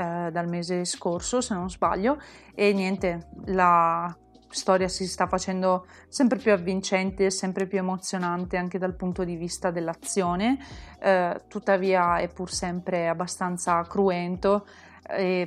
eh, 0.00 0.30
dal 0.30 0.48
mese 0.48 0.86
scorso, 0.86 1.42
se 1.42 1.52
non 1.52 1.68
sbaglio, 1.68 2.18
e 2.54 2.72
niente, 2.72 3.28
la 3.46 4.16
storia 4.48 4.88
si 4.88 5.06
sta 5.06 5.26
facendo 5.26 5.86
sempre 6.08 6.38
più 6.38 6.52
avvincente, 6.52 7.30
sempre 7.30 7.66
più 7.66 7.78
emozionante 7.78 8.56
anche 8.56 8.78
dal 8.78 8.96
punto 8.96 9.24
di 9.24 9.36
vista 9.36 9.70
dell'azione, 9.70 10.58
eh, 11.00 11.42
tuttavia 11.48 12.16
è 12.16 12.28
pur 12.28 12.50
sempre 12.50 13.08
abbastanza 13.08 13.82
cruento 13.82 14.66
e 15.06 15.46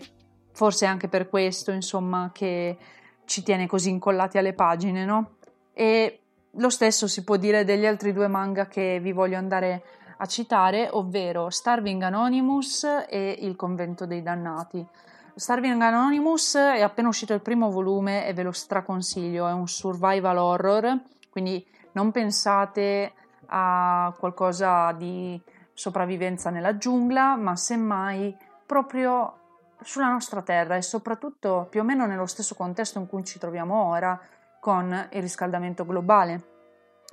forse 0.51 0.85
anche 0.85 1.07
per 1.07 1.29
questo, 1.29 1.71
insomma, 1.71 2.29
che 2.31 2.77
ci 3.25 3.41
tiene 3.41 3.65
così 3.65 3.89
incollati 3.89 4.37
alle 4.37 4.53
pagine, 4.53 5.03
no? 5.03 5.37
E 5.73 6.19
lo 6.51 6.69
stesso 6.69 7.07
si 7.07 7.23
può 7.23 7.37
dire 7.37 7.63
degli 7.63 7.87
altri 7.87 8.13
due 8.13 8.27
manga 8.27 8.67
che 8.67 8.99
vi 9.01 9.11
voglio 9.13 9.37
andare 9.37 9.73
a 9.73 9.81
citare, 10.25 10.89
ovvero 10.91 11.49
Starving 11.49 12.01
Anonymous 12.01 12.83
e 13.07 13.37
Il 13.41 13.55
convento 13.55 14.05
dei 14.05 14.21
dannati. 14.21 14.85
Starving 15.35 15.81
Anonymous 15.81 16.55
è 16.55 16.81
appena 16.81 17.07
uscito 17.07 17.33
il 17.33 17.41
primo 17.41 17.71
volume 17.71 18.27
e 18.27 18.33
ve 18.33 18.43
lo 18.43 18.51
straconsiglio, 18.51 19.47
è 19.47 19.51
un 19.51 19.67
survival 19.67 20.37
horror, 20.37 20.99
quindi 21.29 21.65
non 21.93 22.11
pensate 22.11 23.13
a 23.47 24.13
qualcosa 24.17 24.91
di 24.91 25.41
sopravvivenza 25.73 26.49
nella 26.49 26.77
giungla, 26.77 27.35
ma 27.35 27.55
semmai 27.55 28.35
proprio 28.65 29.37
sulla 29.81 30.09
nostra 30.09 30.41
terra 30.41 30.75
e 30.75 30.81
soprattutto 30.81 31.67
più 31.69 31.81
o 31.81 31.83
meno 31.83 32.05
nello 32.05 32.25
stesso 32.25 32.55
contesto 32.55 32.99
in 32.99 33.07
cui 33.07 33.23
ci 33.23 33.39
troviamo 33.39 33.87
ora 33.87 34.19
con 34.59 35.07
il 35.11 35.21
riscaldamento 35.21 35.85
globale. 35.85 36.52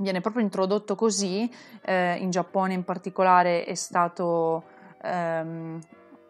Viene 0.01 0.21
proprio 0.21 0.43
introdotto 0.43 0.95
così, 0.95 1.51
eh, 1.83 2.17
in 2.17 2.31
Giappone 2.31 2.73
in 2.73 2.85
particolare 2.85 3.65
è 3.65 3.75
stato 3.75 4.65
ehm, 5.03 5.79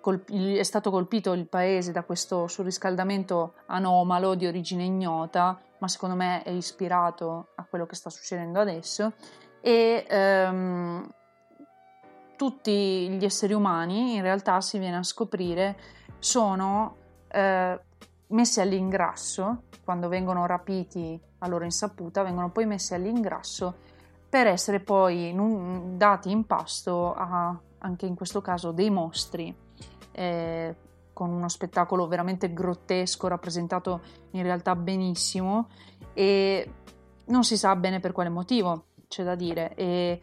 è 0.03 0.63
stato 0.63 0.91
colpito 0.91 1.33
il 1.35 1.47
paese 1.47 1.93
da 1.93 2.03
questo 2.03 2.49
surriscaldamento 2.49 3.55
anomalo 3.67 4.35
di 4.35 4.47
origine 4.47 4.83
ignota, 4.85 5.61
ma 5.79 5.89
secondo 5.89 6.17
me 6.17 6.43
è 6.43 6.51
ispirato 6.51 7.49
a 7.55 7.65
quello 7.69 7.85
che 7.87 7.95
sta 7.95 8.09
succedendo 8.09 8.59
adesso, 8.59 9.13
e 9.61 10.07
ehm, 10.09 11.07
tutti 12.37 13.11
gli 13.11 13.25
esseri 13.25 13.53
umani 13.53 14.15
in 14.15 14.23
realtà 14.23 14.61
si 14.63 14.79
viene 14.79 14.97
a 14.97 15.03
scoprire 15.03 15.77
sono 16.19 16.97
eh, 17.29 17.79
messi 18.31 18.61
all'ingrasso, 18.61 19.65
quando 19.85 20.09
vengono 20.09 20.47
rapiti 20.47 21.21
a 21.39 21.49
loro 21.49 21.65
insaputa, 21.65 22.23
vengono 22.23 22.51
poi 22.51 22.67
messi 22.67 22.95
all'ingrasso 22.95 23.77
per 24.29 24.47
essere 24.47 24.81
poi 24.81 25.35
dati 25.97 26.31
in 26.31 26.47
pasto 26.47 27.13
a, 27.15 27.59
anche 27.79 28.07
in 28.07 28.15
questo 28.15 28.41
caso, 28.41 28.73
dei 28.73 28.91
mostri. 28.91 29.55
Eh, 30.13 30.77
con 31.13 31.31
uno 31.31 31.49
spettacolo 31.49 32.07
veramente 32.07 32.51
grottesco, 32.51 33.29
rappresentato 33.29 34.01
in 34.31 34.43
realtà 34.43 34.75
benissimo 34.75 35.69
e 36.15 36.73
non 37.27 37.45
si 37.45 37.59
sa 37.59 37.77
bene 37.77 38.01
per 38.01 38.13
quale 38.13 38.31
motivo, 38.31 38.87
c'è 39.07 39.23
da 39.23 39.35
dire. 39.35 39.75
E 39.75 40.23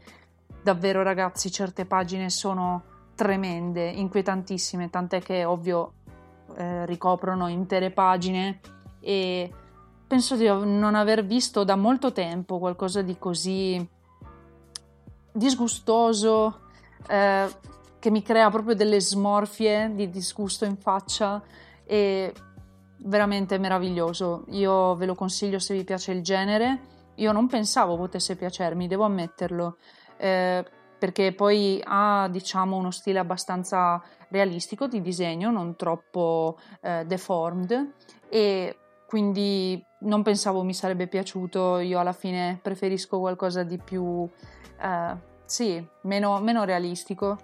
davvero 0.63 1.03
ragazzi, 1.03 1.51
certe 1.51 1.85
pagine 1.85 2.31
sono 2.31 2.83
tremende, 3.13 3.87
inquietantissime, 3.89 4.89
tant'è 4.89 5.21
che 5.21 5.45
ovvio 5.45 5.93
eh, 6.55 6.85
ricoprono 6.85 7.47
intere 7.47 7.91
pagine 7.91 8.59
e 8.99 9.51
penso 10.07 10.35
di 10.35 10.47
non 10.47 10.95
aver 10.95 11.25
visto 11.25 11.63
da 11.63 11.75
molto 11.75 12.11
tempo 12.11 12.59
qualcosa 12.59 13.01
di 13.01 13.17
così 13.17 13.87
disgustoso, 15.31 16.61
eh, 17.07 17.47
che 17.99 18.09
mi 18.09 18.21
crea 18.21 18.49
proprio 18.49 18.75
delle 18.75 18.99
smorfie 18.99 19.91
di 19.93 20.09
disgusto 20.09 20.65
in 20.65 20.77
faccia 20.77 21.41
e 21.85 22.33
veramente 22.99 23.57
meraviglioso. 23.57 24.45
Io 24.49 24.95
ve 24.95 25.05
lo 25.05 25.15
consiglio 25.15 25.59
se 25.59 25.73
vi 25.73 25.83
piace 25.83 26.11
il 26.11 26.21
genere. 26.23 26.95
Io 27.15 27.31
non 27.31 27.47
pensavo 27.47 27.97
potesse 27.97 28.35
piacermi, 28.35 28.87
devo 28.87 29.03
ammetterlo, 29.03 29.77
eh, 30.17 30.63
perché 30.99 31.33
poi 31.33 31.81
ha 31.83 32.27
diciamo 32.29 32.75
uno 32.75 32.91
stile 32.91 33.19
abbastanza 33.19 34.01
realistico 34.29 34.87
di 34.87 35.01
disegno, 35.01 35.51
non 35.51 35.75
troppo 35.75 36.57
eh, 36.81 37.05
deformed 37.05 37.93
e 38.29 38.77
quindi 39.07 39.83
non 39.99 40.21
pensavo 40.23 40.63
mi 40.63 40.73
sarebbe 40.73 41.07
piaciuto. 41.07 41.79
Io 41.79 41.99
alla 41.99 42.13
fine 42.13 42.59
preferisco 42.61 43.19
qualcosa 43.19 43.63
di 43.63 43.77
più, 43.77 44.27
eh, 44.81 45.15
sì, 45.45 45.85
meno, 46.01 46.39
meno 46.39 46.63
realistico 46.63 47.37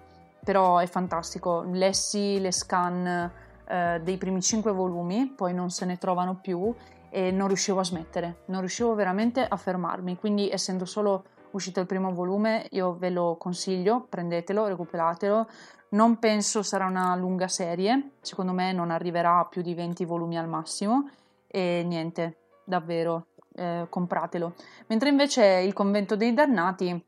però 0.44 0.78
è 0.78 0.86
fantastico. 0.86 1.64
Lessi 1.72 2.38
le 2.38 2.52
scan 2.52 3.32
eh, 3.66 4.00
dei 4.04 4.18
primi 4.18 4.40
cinque 4.42 4.70
volumi, 4.72 5.32
poi 5.34 5.54
non 5.54 5.70
se 5.70 5.86
ne 5.86 5.96
trovano 5.96 6.38
più 6.40 6.72
e 7.10 7.30
non 7.30 7.48
riuscivo 7.48 7.80
a 7.80 7.84
smettere, 7.84 8.42
non 8.46 8.60
riuscivo 8.60 8.94
veramente 8.94 9.44
a 9.44 9.56
fermarmi, 9.56 10.16
quindi 10.16 10.50
essendo 10.50 10.84
solo 10.84 11.24
uscito 11.54 11.80
il 11.80 11.86
primo 11.86 12.12
volume 12.12 12.66
io 12.70 12.96
ve 12.96 13.10
lo 13.10 13.36
consiglio, 13.38 14.06
prendetelo, 14.08 14.66
recuperatelo. 14.66 15.48
Non 15.90 16.18
penso 16.18 16.62
sarà 16.62 16.86
una 16.86 17.14
lunga 17.14 17.48
serie, 17.48 18.10
secondo 18.20 18.52
me 18.52 18.72
non 18.72 18.90
arriverà 18.90 19.38
a 19.38 19.44
più 19.46 19.62
di 19.62 19.74
20 19.74 20.04
volumi 20.04 20.36
al 20.36 20.48
massimo 20.48 21.08
e 21.46 21.84
niente, 21.86 22.38
davvero, 22.64 23.26
eh, 23.54 23.86
compratelo. 23.88 24.54
Mentre 24.88 25.08
invece 25.08 25.44
il 25.44 25.72
convento 25.72 26.16
dei 26.16 26.34
dannati 26.34 27.00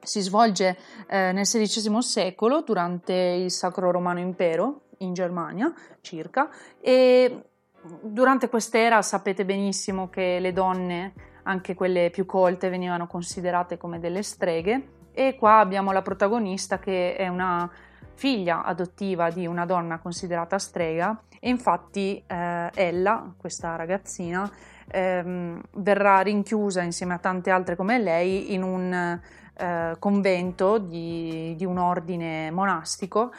si 0.00 0.20
svolge 0.20 0.78
eh, 1.06 1.32
nel 1.32 1.44
XVI 1.44 2.02
secolo 2.02 2.62
durante 2.62 3.12
il 3.12 3.50
Sacro 3.50 3.90
Romano 3.90 4.18
Impero 4.18 4.86
in 4.98 5.12
Germania 5.12 5.72
circa 6.00 6.48
e 6.80 7.44
durante 8.00 8.48
quest'era 8.48 9.02
sapete 9.02 9.44
benissimo 9.44 10.08
che 10.08 10.38
le 10.40 10.52
donne, 10.52 11.12
anche 11.44 11.74
quelle 11.74 12.10
più 12.10 12.26
colte, 12.26 12.68
venivano 12.68 13.06
considerate 13.06 13.76
come 13.76 13.98
delle 13.98 14.22
streghe. 14.22 15.00
E 15.12 15.36
qua 15.36 15.58
abbiamo 15.58 15.92
la 15.92 16.02
protagonista 16.02 16.78
che 16.78 17.16
è 17.16 17.28
una 17.28 17.70
figlia 18.14 18.62
adottiva 18.64 19.30
di 19.30 19.46
una 19.46 19.66
donna 19.66 19.98
considerata 19.98 20.58
strega. 20.58 21.22
E 21.40 21.48
infatti 21.48 22.22
eh, 22.26 22.70
Ella, 22.74 23.34
questa 23.36 23.74
ragazzina, 23.76 24.50
ehm, 24.88 25.60
verrà 25.72 26.20
rinchiusa 26.20 26.82
insieme 26.82 27.14
a 27.14 27.18
tante 27.18 27.50
altre 27.50 27.74
come 27.74 27.98
lei 27.98 28.54
in 28.54 28.62
un 28.62 29.20
eh, 29.54 29.96
convento 29.98 30.78
di, 30.78 31.54
di 31.56 31.64
un 31.64 31.78
ordine 31.78 32.50
monastico 32.50 33.32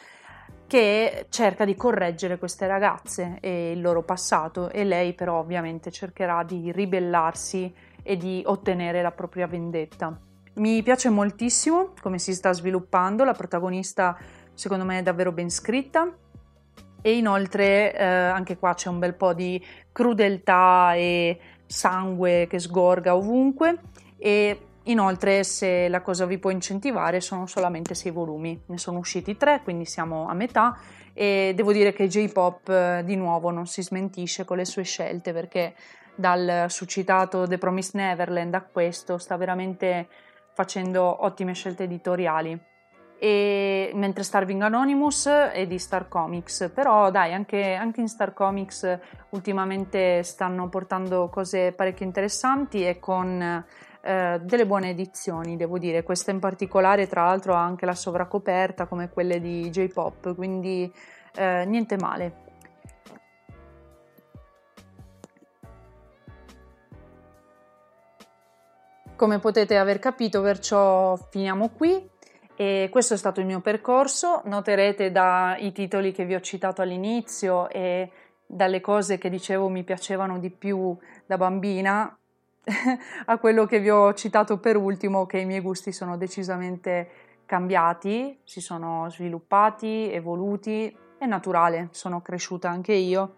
che 0.67 1.27
cerca 1.29 1.65
di 1.65 1.75
correggere 1.75 2.37
queste 2.37 2.65
ragazze 2.67 3.37
e 3.39 3.71
il 3.71 3.81
loro 3.81 4.01
passato. 4.03 4.69
E 4.69 4.83
lei 4.83 5.13
però 5.13 5.39
ovviamente 5.39 5.91
cercherà 5.91 6.43
di 6.43 6.71
ribellarsi 6.71 7.73
e 8.03 8.17
di 8.17 8.43
ottenere 8.45 9.01
la 9.01 9.11
propria 9.11 9.47
vendetta. 9.47 10.17
Mi 10.55 10.83
piace 10.83 11.09
moltissimo 11.09 11.93
come 12.01 12.19
si 12.19 12.33
sta 12.33 12.53
sviluppando, 12.53 13.23
la 13.23 13.33
protagonista 13.33 14.17
secondo 14.53 14.85
me 14.85 14.99
è 14.99 15.01
davvero 15.01 15.31
ben 15.31 15.49
scritta 15.49 16.15
e 17.01 17.17
inoltre 17.17 17.95
eh, 17.95 18.03
anche 18.03 18.57
qua 18.57 18.75
c'è 18.75 18.89
un 18.89 18.99
bel 18.99 19.15
po' 19.15 19.33
di 19.33 19.63
crudeltà 19.91 20.93
e 20.93 21.39
sangue 21.65 22.45
che 22.47 22.59
sgorga 22.59 23.15
ovunque 23.15 23.79
e 24.17 24.67
Inoltre, 24.87 25.45
se 25.45 25.87
la 25.87 26.01
cosa 26.01 26.25
vi 26.25 26.37
può 26.37 26.49
incentivare, 26.49 27.21
sono 27.21 27.47
solamente 27.47 27.95
sei 27.95 28.11
volumi, 28.11 28.63
ne 28.65 28.77
sono 28.77 28.97
usciti 28.97 29.37
tre, 29.37 29.61
quindi 29.63 29.85
siamo 29.85 30.27
a 30.27 30.33
metà 30.33 30.77
e 31.13 31.53
devo 31.55 31.71
dire 31.71 31.93
che 31.93 32.07
J-Pop 32.07 32.67
eh, 32.67 33.01
di 33.05 33.15
nuovo 33.15 33.49
non 33.49 33.65
si 33.65 33.81
smentisce 33.81 34.43
con 34.43 34.57
le 34.57 34.65
sue 34.65 34.83
scelte 34.83 35.31
perché 35.31 35.73
dal 36.15 36.65
suscitato 36.69 37.47
The 37.47 37.57
Promised 37.57 37.95
Neverland 37.95 38.53
a 38.53 38.61
questo 38.61 39.17
sta 39.17 39.35
veramente 39.37 40.07
facendo 40.53 41.23
ottime 41.25 41.53
scelte 41.53 41.83
editoriali. 41.83 42.59
E, 43.17 43.91
mentre 43.93 44.23
Starving 44.23 44.61
Anonymous 44.63 45.27
è 45.27 45.65
di 45.65 45.79
Star 45.79 46.09
Comics, 46.09 46.69
però 46.73 47.09
dai, 47.09 47.33
anche, 47.33 47.73
anche 47.73 48.01
in 48.01 48.09
Star 48.09 48.33
Comics 48.33 48.99
ultimamente 49.29 50.23
stanno 50.23 50.67
portando 50.67 51.29
cose 51.29 51.71
parecchio 51.71 52.05
interessanti 52.05 52.85
e 52.85 52.99
con 52.99 53.65
eh, 54.01 54.41
delle 54.43 54.65
buone 54.65 54.89
edizioni, 54.89 55.55
devo 55.55 55.77
dire. 55.77 56.03
Questa 56.03 56.31
in 56.31 56.39
particolare, 56.39 57.07
tra 57.07 57.23
l'altro, 57.23 57.53
ha 57.53 57.63
anche 57.63 57.85
la 57.85 57.95
sovracoperta 57.95 58.87
come 58.87 59.09
quelle 59.09 59.39
di 59.39 59.69
J-Pop, 59.69 60.35
quindi 60.35 60.91
eh, 61.35 61.63
niente 61.65 61.95
male. 61.97 62.42
Come 69.23 69.39
potete 69.39 69.77
aver 69.77 69.99
capito, 69.99 70.41
perciò 70.41 71.15
finiamo 71.15 71.69
qui. 71.69 72.09
E 72.57 72.89
questo 72.91 73.13
è 73.13 73.17
stato 73.17 73.39
il 73.39 73.45
mio 73.45 73.61
percorso. 73.61 74.41
Noterete 74.43 75.13
dai 75.13 75.71
titoli 75.71 76.11
che 76.11 76.25
vi 76.25 76.35
ho 76.35 76.41
citato 76.41 76.81
all'inizio 76.81 77.69
e 77.69 78.11
dalle 78.45 78.81
cose 78.81 79.17
che 79.17 79.29
dicevo 79.29 79.69
mi 79.69 79.85
piacevano 79.85 80.39
di 80.39 80.49
più 80.49 80.93
da 81.25 81.37
bambina, 81.37 82.19
a 83.25 83.37
quello 83.37 83.65
che 83.65 83.79
vi 83.79 83.89
ho 83.89 84.13
citato 84.13 84.57
per 84.57 84.75
ultimo, 84.75 85.25
che 85.25 85.37
i 85.37 85.45
miei 85.45 85.61
gusti 85.61 85.93
sono 85.93 86.17
decisamente 86.17 87.09
cambiati, 87.45 88.37
si 88.43 88.59
sono 88.59 89.09
sviluppati, 89.09 90.11
evoluti, 90.11 90.93
è 91.17 91.25
naturale, 91.25 91.87
sono 91.91 92.21
cresciuta 92.21 92.69
anche 92.69 92.91
io, 92.91 93.35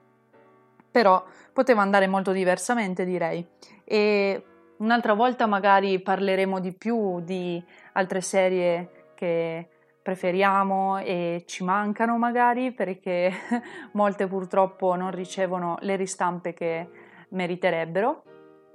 però 0.90 1.24
poteva 1.54 1.84
andare 1.84 2.08
molto 2.08 2.32
diversamente 2.32 3.06
direi. 3.06 3.48
E 3.84 4.46
un'altra 4.78 5.14
volta 5.14 5.46
magari 5.46 6.00
parleremo 6.00 6.60
di 6.60 6.74
più 6.74 7.22
di 7.22 7.64
altre 7.94 8.22
serie 8.22 9.12
che 9.16 9.70
preferiamo 10.02 11.00
e 11.00 11.44
ci 11.48 11.64
mancano 11.64 12.18
magari 12.18 12.72
perché 12.72 13.32
molte 13.94 14.28
purtroppo 14.28 14.96
non 14.96 15.12
ricevono 15.12 15.78
le 15.82 15.96
ristampe 15.96 16.54
che 16.54 16.90
meriterebbero 17.30 18.24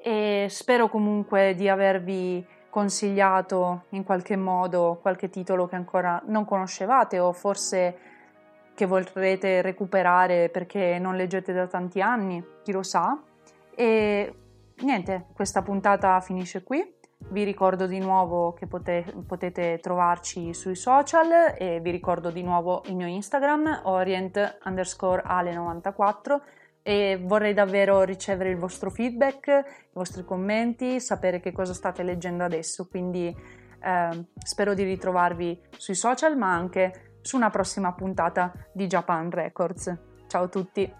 e 0.02 0.46
spero 0.48 0.88
comunque 0.88 1.54
di 1.54 1.68
avervi 1.68 2.44
consigliato 2.70 3.84
in 3.90 4.04
qualche 4.04 4.36
modo 4.36 4.98
qualche 5.00 5.28
titolo 5.28 5.66
che 5.66 5.76
ancora 5.76 6.22
non 6.26 6.44
conoscevate 6.44 7.18
o 7.18 7.32
forse 7.32 7.98
che 8.74 8.86
vorrete 8.86 9.60
recuperare 9.60 10.48
perché 10.48 10.98
non 10.98 11.14
leggete 11.14 11.52
da 11.52 11.66
tanti 11.66 12.00
anni, 12.00 12.42
chi 12.62 12.72
lo 12.72 12.82
sa. 12.82 13.20
E 13.74 14.34
niente, 14.82 15.26
questa 15.32 15.62
puntata 15.62 16.20
finisce 16.20 16.62
qui. 16.62 16.98
Vi 17.28 17.44
ricordo 17.44 17.86
di 17.86 17.98
nuovo 17.98 18.54
che 18.54 18.66
potete, 18.66 19.12
potete 19.26 19.78
trovarci 19.80 20.54
sui 20.54 20.74
social 20.74 21.54
e 21.56 21.80
vi 21.80 21.90
ricordo 21.90 22.30
di 22.30 22.42
nuovo 22.42 22.82
il 22.86 22.96
mio 22.96 23.06
Instagram, 23.06 23.82
orient 23.84 24.58
underscore 24.64 25.22
ale94 25.22 26.40
e 26.82 27.20
vorrei 27.22 27.52
davvero 27.52 28.02
ricevere 28.02 28.50
il 28.50 28.56
vostro 28.56 28.90
feedback, 28.90 29.46
i 29.48 29.90
vostri 29.92 30.24
commenti, 30.24 30.98
sapere 30.98 31.40
che 31.40 31.52
cosa 31.52 31.74
state 31.74 32.02
leggendo 32.02 32.42
adesso, 32.42 32.88
quindi 32.88 33.34
eh, 33.82 34.24
spero 34.42 34.74
di 34.74 34.82
ritrovarvi 34.82 35.60
sui 35.76 35.94
social 35.94 36.36
ma 36.36 36.52
anche 36.52 37.18
su 37.20 37.36
una 37.36 37.50
prossima 37.50 37.92
puntata 37.92 38.52
di 38.72 38.86
Japan 38.86 39.30
Records. 39.30 39.94
Ciao 40.26 40.44
a 40.44 40.48
tutti! 40.48 40.99